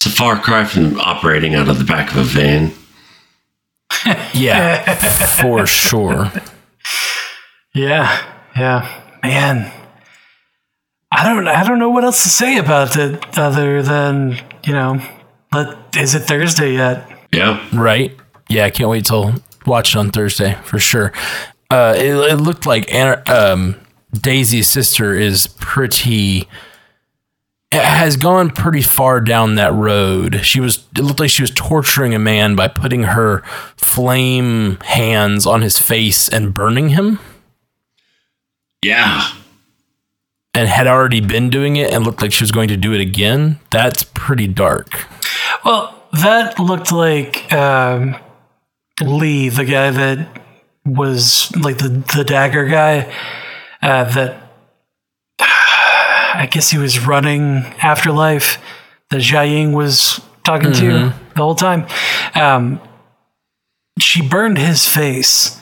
[0.00, 2.72] It's a far cry from operating out of the back of a van.
[4.32, 4.94] Yeah,
[5.40, 6.32] for sure.
[7.74, 8.22] Yeah,
[8.56, 9.70] yeah, man.
[11.18, 15.00] I don't, I don't know what else to say about it other than you know,
[15.50, 17.10] but is it Thursday yet?
[17.32, 17.66] Yeah.
[17.72, 18.14] Right.
[18.50, 19.34] Yeah, I can't wait till
[19.64, 21.12] watch it on Thursday for sure.
[21.70, 23.80] Uh, it, it looked like Anna, um,
[24.12, 26.48] Daisy's sister is pretty
[27.72, 30.40] has gone pretty far down that road.
[30.44, 33.40] She was it looked like she was torturing a man by putting her
[33.76, 37.18] flame hands on his face and burning him
[38.82, 39.32] Yeah.
[40.56, 43.00] And had already been doing it and looked like she was going to do it
[43.00, 43.60] again.
[43.70, 45.06] That's pretty dark.
[45.64, 48.16] Well, that looked like um,
[49.02, 50.40] Lee, the guy that
[50.86, 53.12] was like the the dagger guy.
[53.82, 54.50] Uh, that
[55.40, 58.58] I guess he was running Afterlife.
[59.10, 61.14] That Jiaying was talking to Mhm.
[61.34, 61.86] the whole time.
[62.34, 62.80] Um,
[63.98, 65.60] she burned his face.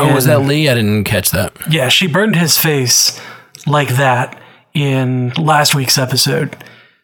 [0.00, 0.68] oh, was that Lee?
[0.68, 1.52] I didn't catch that.
[1.70, 3.20] Yeah, she burned his face
[3.66, 4.40] like that
[4.74, 6.56] in last week's episode.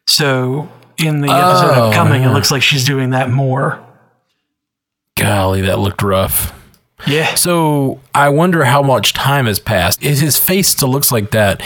[0.06, 0.68] So
[0.98, 3.84] in the episode Oh, upcoming, it looks like she's doing that more.
[5.16, 6.52] Golly, that looked rough.
[7.06, 7.34] Yeah.
[7.34, 10.02] So I wonder how much time has passed.
[10.02, 11.62] Is his face still looks like that,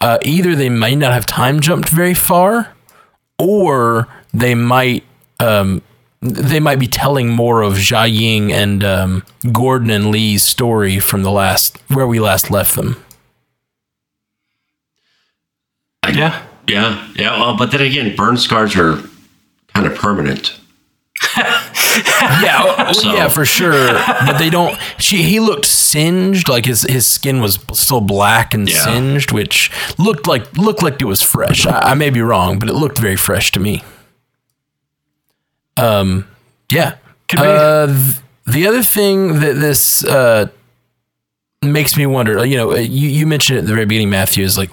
[0.00, 2.72] uh, either they might not have time jumped very far,
[3.38, 5.04] or they might
[5.40, 5.82] um,
[6.20, 11.30] they might be telling more of Jiaying and um, Gordon and Lee's story from the
[11.32, 13.02] last where we last left them.
[16.14, 16.42] Yeah.
[16.66, 17.08] Yeah.
[17.14, 17.38] Yeah.
[17.40, 19.00] Well, but then again, burn scars are
[19.74, 20.58] kind of permanent.
[21.36, 23.92] yeah, oh, So- yeah, for sure.
[24.26, 24.78] But they don't.
[24.98, 28.84] She he looked singed, like his his skin was still black and Yeah.
[28.84, 31.66] singed, which looked like looked like it was fresh.
[31.66, 33.82] I, I may be wrong, but it looked very fresh to me.
[35.76, 36.26] Um,
[36.70, 36.96] yeah.
[37.28, 37.40] Could.
[37.40, 38.16] Uh, th-
[38.46, 40.46] the other thing that this uh
[41.62, 44.70] makes me wonder, you know, you you mentioned at the very beginning, Matthew, is like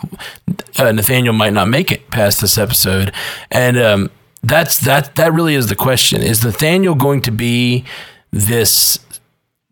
[0.78, 3.12] uh, Nathaniel might not make it past this episode,
[3.52, 4.12] and um,
[4.44, 6.22] That's that that really is the question.
[6.22, 7.86] Is Nathaniel going to be
[8.32, 9.00] this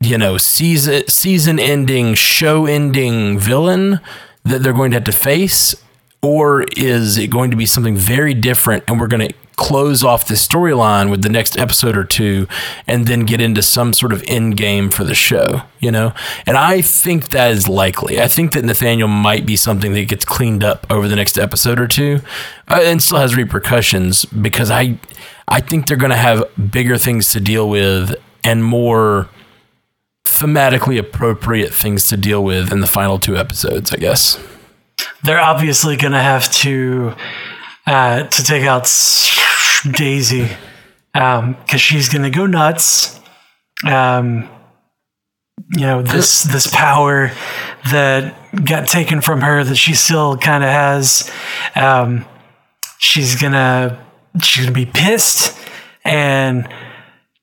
[0.01, 3.99] you know, season season ending, show ending villain
[4.43, 5.75] that they're going to have to face
[6.23, 10.27] or is it going to be something very different and we're going to close off
[10.27, 12.47] the storyline with the next episode or two
[12.87, 16.13] and then get into some sort of end game for the show, you know?
[16.47, 18.19] And I think that is likely.
[18.19, 21.79] I think that Nathaniel might be something that gets cleaned up over the next episode
[21.79, 22.21] or two
[22.67, 24.97] uh, and still has repercussions because I
[25.47, 29.29] I think they're going to have bigger things to deal with and more
[30.23, 34.41] thematically appropriate things to deal with in the final two episodes, I guess.
[35.23, 37.15] They're obviously going to have to
[37.85, 38.83] uh, to take out
[39.91, 40.49] Daisy
[41.13, 41.43] because
[41.73, 43.19] um, she's going to go nuts.
[43.85, 44.49] Um,
[45.73, 47.31] you know this this power
[47.91, 48.35] that
[48.65, 51.31] got taken from her that she still kind of has.
[51.75, 52.25] Um,
[52.97, 54.05] she's gonna
[54.41, 55.57] she's gonna be pissed
[56.03, 56.67] and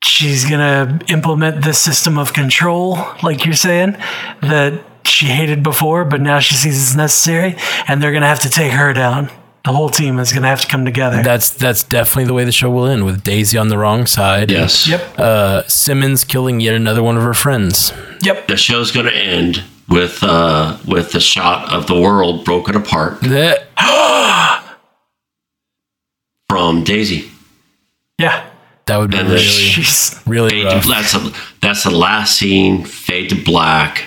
[0.02, 3.96] she's gonna implement this system of control, like you're saying,
[4.42, 7.56] that she hated before, but now she sees it's necessary,
[7.86, 9.30] and they're gonna have to take her down.
[9.68, 11.22] The whole team is gonna have to come together.
[11.22, 14.50] That's that's definitely the way the show will end with Daisy on the wrong side.
[14.50, 14.88] Yes.
[14.88, 15.18] Yep.
[15.18, 17.92] Uh, Simmons killing yet another one of her friends.
[18.22, 18.48] Yep.
[18.48, 23.20] The show's going to end with uh, with the shot of the world broken apart
[23.20, 23.66] That
[26.48, 27.30] from Daisy.
[28.16, 28.48] Yeah.
[28.86, 30.22] that would be And really Jeez.
[30.26, 30.82] really rough.
[30.84, 31.30] to, that's a,
[31.60, 32.84] that's the last scene.
[32.84, 34.04] Fade to black.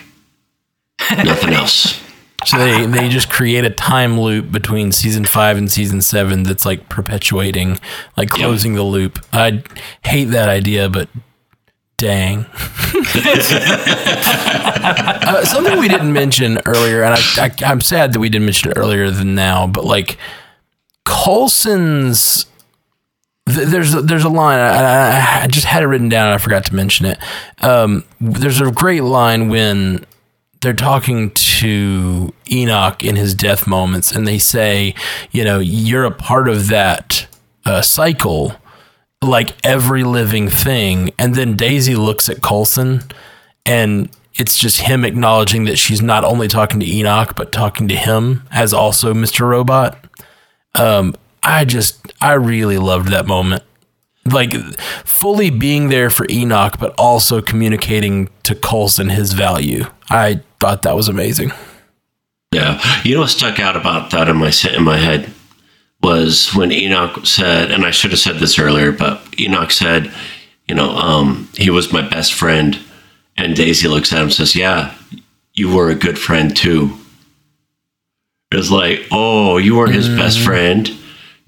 [1.12, 2.02] Nothing else.
[2.46, 6.66] So they they just create a time loop between season five and season seven that's
[6.66, 7.80] like perpetuating,
[8.18, 9.20] like closing the loop.
[9.32, 9.64] I
[10.04, 11.08] hate that idea, but
[11.98, 12.46] dang.
[14.04, 18.72] uh, something we didn't mention earlier, and I, I I'm sad that we didn't mention
[18.72, 20.18] it earlier than now, but like
[21.06, 22.46] Coulson's.
[23.48, 26.34] th- There's a, there's a line I, I, I just had it written down and
[26.36, 27.18] I forgot to mention it.
[27.62, 30.06] Um, there's a great line when
[30.62, 34.96] they're talking to Enoch in his death moments, and they say,
[35.32, 37.28] you know, you're a part of that
[37.66, 38.56] uh, cycle,
[39.22, 41.12] like every living thing.
[41.18, 43.02] And then Daisy looks at Coulson,
[43.66, 47.96] and it's just him acknowledging that she's not only talking to Enoch, but talking to
[47.96, 49.48] him as also Mr.
[49.48, 49.98] Robot.
[50.76, 53.64] Um, I just, I really loved that moment.
[54.26, 54.54] Like
[55.04, 59.86] fully being there for Enoch, but also communicating to Coulson his value.
[60.10, 61.52] I thought that was amazing.
[62.52, 65.34] Yeah, you know what stuck out about that in my in my head
[66.04, 70.12] was when Enoch said, and I should have said this earlier, but Enoch said,
[70.68, 72.78] you know, um, he was my best friend,
[73.38, 74.94] and Daisy looks at him and says, "Yeah,
[75.54, 76.98] you were a good friend too."
[78.52, 80.92] It was like, oh, you weren't his best friend.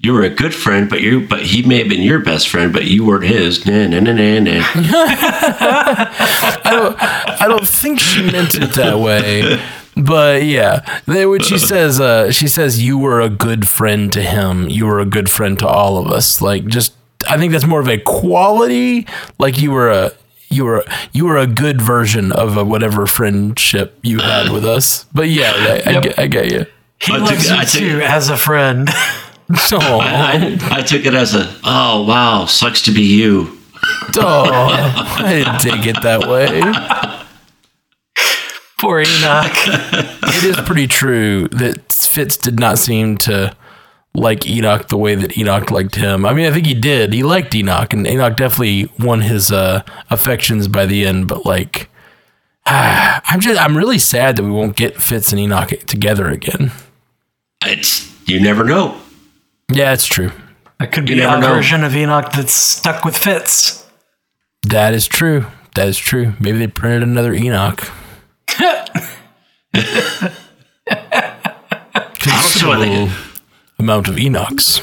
[0.04, 2.72] You were a good friend, but you but he may have been your best friend,
[2.72, 3.64] but you weren't his.
[3.64, 4.62] Nah, nah, nah, nah, nah.
[5.64, 7.02] I don't,
[7.42, 9.60] I don't think she meant it that way.
[9.96, 14.22] But yeah, they, when she says, uh, she says, you were a good friend to
[14.22, 14.68] him.
[14.68, 16.42] You were a good friend to all of us.
[16.42, 16.94] Like, just,
[17.28, 19.06] I think that's more of a quality.
[19.38, 20.12] Like you were a,
[20.50, 25.04] you were, you were a good version of a whatever friendship you had with us.
[25.14, 26.66] But yeah, I, I, get, I get you.
[27.00, 28.88] He I loves took- you I took- too as a friend.
[29.56, 33.58] So, I, I, I took it as a, oh wow, sucks to be you.
[34.16, 36.62] oh, I didn't take it that way.
[38.80, 39.52] Poor Enoch.
[40.34, 43.54] it is pretty true that Fitz did not seem to
[44.14, 46.24] like Enoch the way that Enoch liked him.
[46.24, 47.12] I mean, I think he did.
[47.12, 51.28] He liked Enoch, and Enoch definitely won his uh, affections by the end.
[51.28, 51.90] But like,
[52.66, 56.72] I'm just, I'm really sad that we won't get Fitz and Enoch together again.
[57.62, 59.00] It's you never know.
[59.70, 60.30] Yeah, it's true.
[60.78, 63.86] That could be never a version of Enoch that's stuck with Fitz.
[64.68, 65.46] That is true.
[65.74, 66.34] That is true.
[66.40, 67.90] Maybe they printed another Enoch.
[72.26, 73.10] Also, I
[73.78, 74.80] amount of Enochs.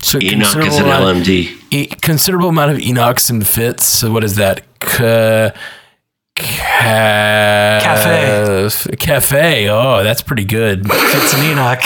[0.00, 1.58] So Enoch is an amount- LMD.
[1.70, 3.84] e- considerable amount of Enochs and Fitz.
[3.84, 4.62] So what is that?
[4.80, 5.50] Ca-
[6.36, 8.96] ca- Cafe.
[8.96, 9.68] Cafe.
[9.68, 10.88] Oh, that's pretty good.
[10.90, 11.82] Fitz and Enoch.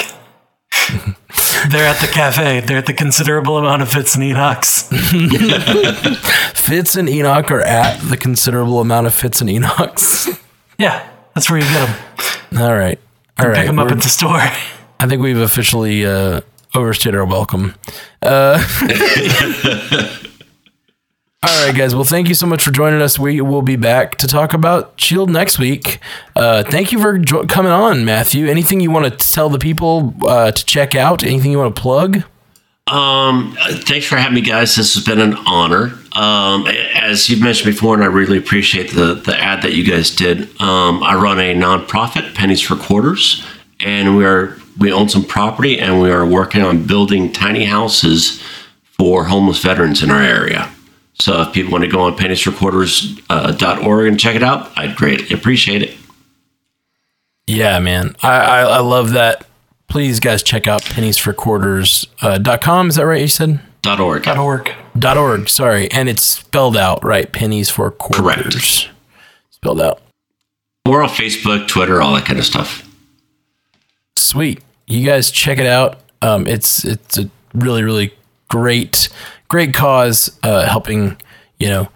[1.70, 2.60] They're at the cafe.
[2.60, 4.88] They're at the considerable amount of Fitz and Enochs.
[6.56, 10.38] Fitz and Enoch are at the considerable amount of Fitz and Enochs.
[10.78, 12.62] Yeah, that's where you get them.
[12.62, 12.98] All right.
[13.38, 13.56] All right.
[13.58, 14.40] Pick them up we're- at the store.
[15.00, 16.40] I think we've officially uh,
[16.74, 17.74] overstayed our welcome.
[18.22, 18.58] Uh,
[21.44, 21.94] all right, guys.
[21.94, 23.18] Well, thank you so much for joining us.
[23.18, 25.98] We will be back to talk about Shield next week.
[26.36, 28.46] Uh, thank you for jo- coming on, Matthew.
[28.46, 31.24] Anything you want to tell the people uh, to check out?
[31.24, 32.22] Anything you want to plug?
[32.86, 34.76] Um, thanks for having me, guys.
[34.76, 35.92] This has been an honor.
[36.14, 40.10] Um, as you've mentioned before, and I really appreciate the the ad that you guys
[40.10, 40.42] did.
[40.60, 43.44] Um, I run a nonprofit, Pennies for Quarters,
[43.80, 48.42] and we are we own some property, and we are working on building tiny houses
[48.98, 50.70] for homeless veterans in our area.
[51.14, 55.82] So if people want to go on penniesforquarters.org and check it out, I'd greatly appreciate
[55.82, 55.96] it.
[57.46, 58.16] Yeah, man.
[58.22, 59.46] I, I, I love that.
[59.88, 62.30] Please, guys, check out penniesforquarters.com.
[62.32, 62.88] Uh, dot com.
[62.88, 63.20] Is that right?
[63.20, 63.60] You said?
[63.82, 64.22] Dot org.
[64.22, 64.72] Dot org.
[64.98, 65.48] Dot org.
[65.48, 65.90] Sorry.
[65.90, 67.30] And it's spelled out, right?
[67.30, 68.84] Pennies for quarters.
[68.84, 68.90] Correct.
[69.50, 70.00] Spelled out.
[70.86, 72.88] We're on Facebook, Twitter, all that kind of stuff.
[74.16, 74.62] Sweet.
[74.86, 76.00] You guys check it out.
[76.22, 78.14] Um, it's it's a really really
[78.48, 79.08] great
[79.52, 81.14] great cause uh, helping
[81.58, 81.86] you know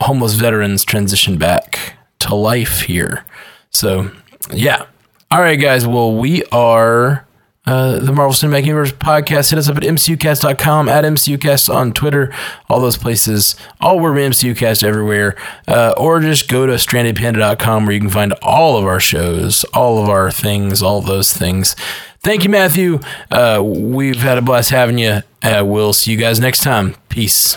[0.00, 3.24] homeless veterans transition back to life here.
[3.70, 4.10] So
[4.52, 4.86] yeah.
[5.30, 5.86] All right, guys.
[5.86, 7.25] Well, we are
[7.66, 9.50] uh, the Marvel Cinematic Universe podcast.
[9.50, 12.32] Hit us up at mcucast.com, at mcucast on Twitter,
[12.68, 13.56] all those places.
[13.80, 15.36] All we're mcucast everywhere.
[15.66, 20.02] Uh, or just go to strandedpanda.com where you can find all of our shows, all
[20.02, 21.74] of our things, all those things.
[22.20, 23.00] Thank you, Matthew.
[23.30, 25.22] Uh, we've had a blast having you.
[25.42, 26.96] Uh, we'll see you guys next time.
[27.08, 27.56] Peace.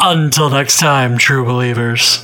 [0.00, 2.20] Until next time, true believers.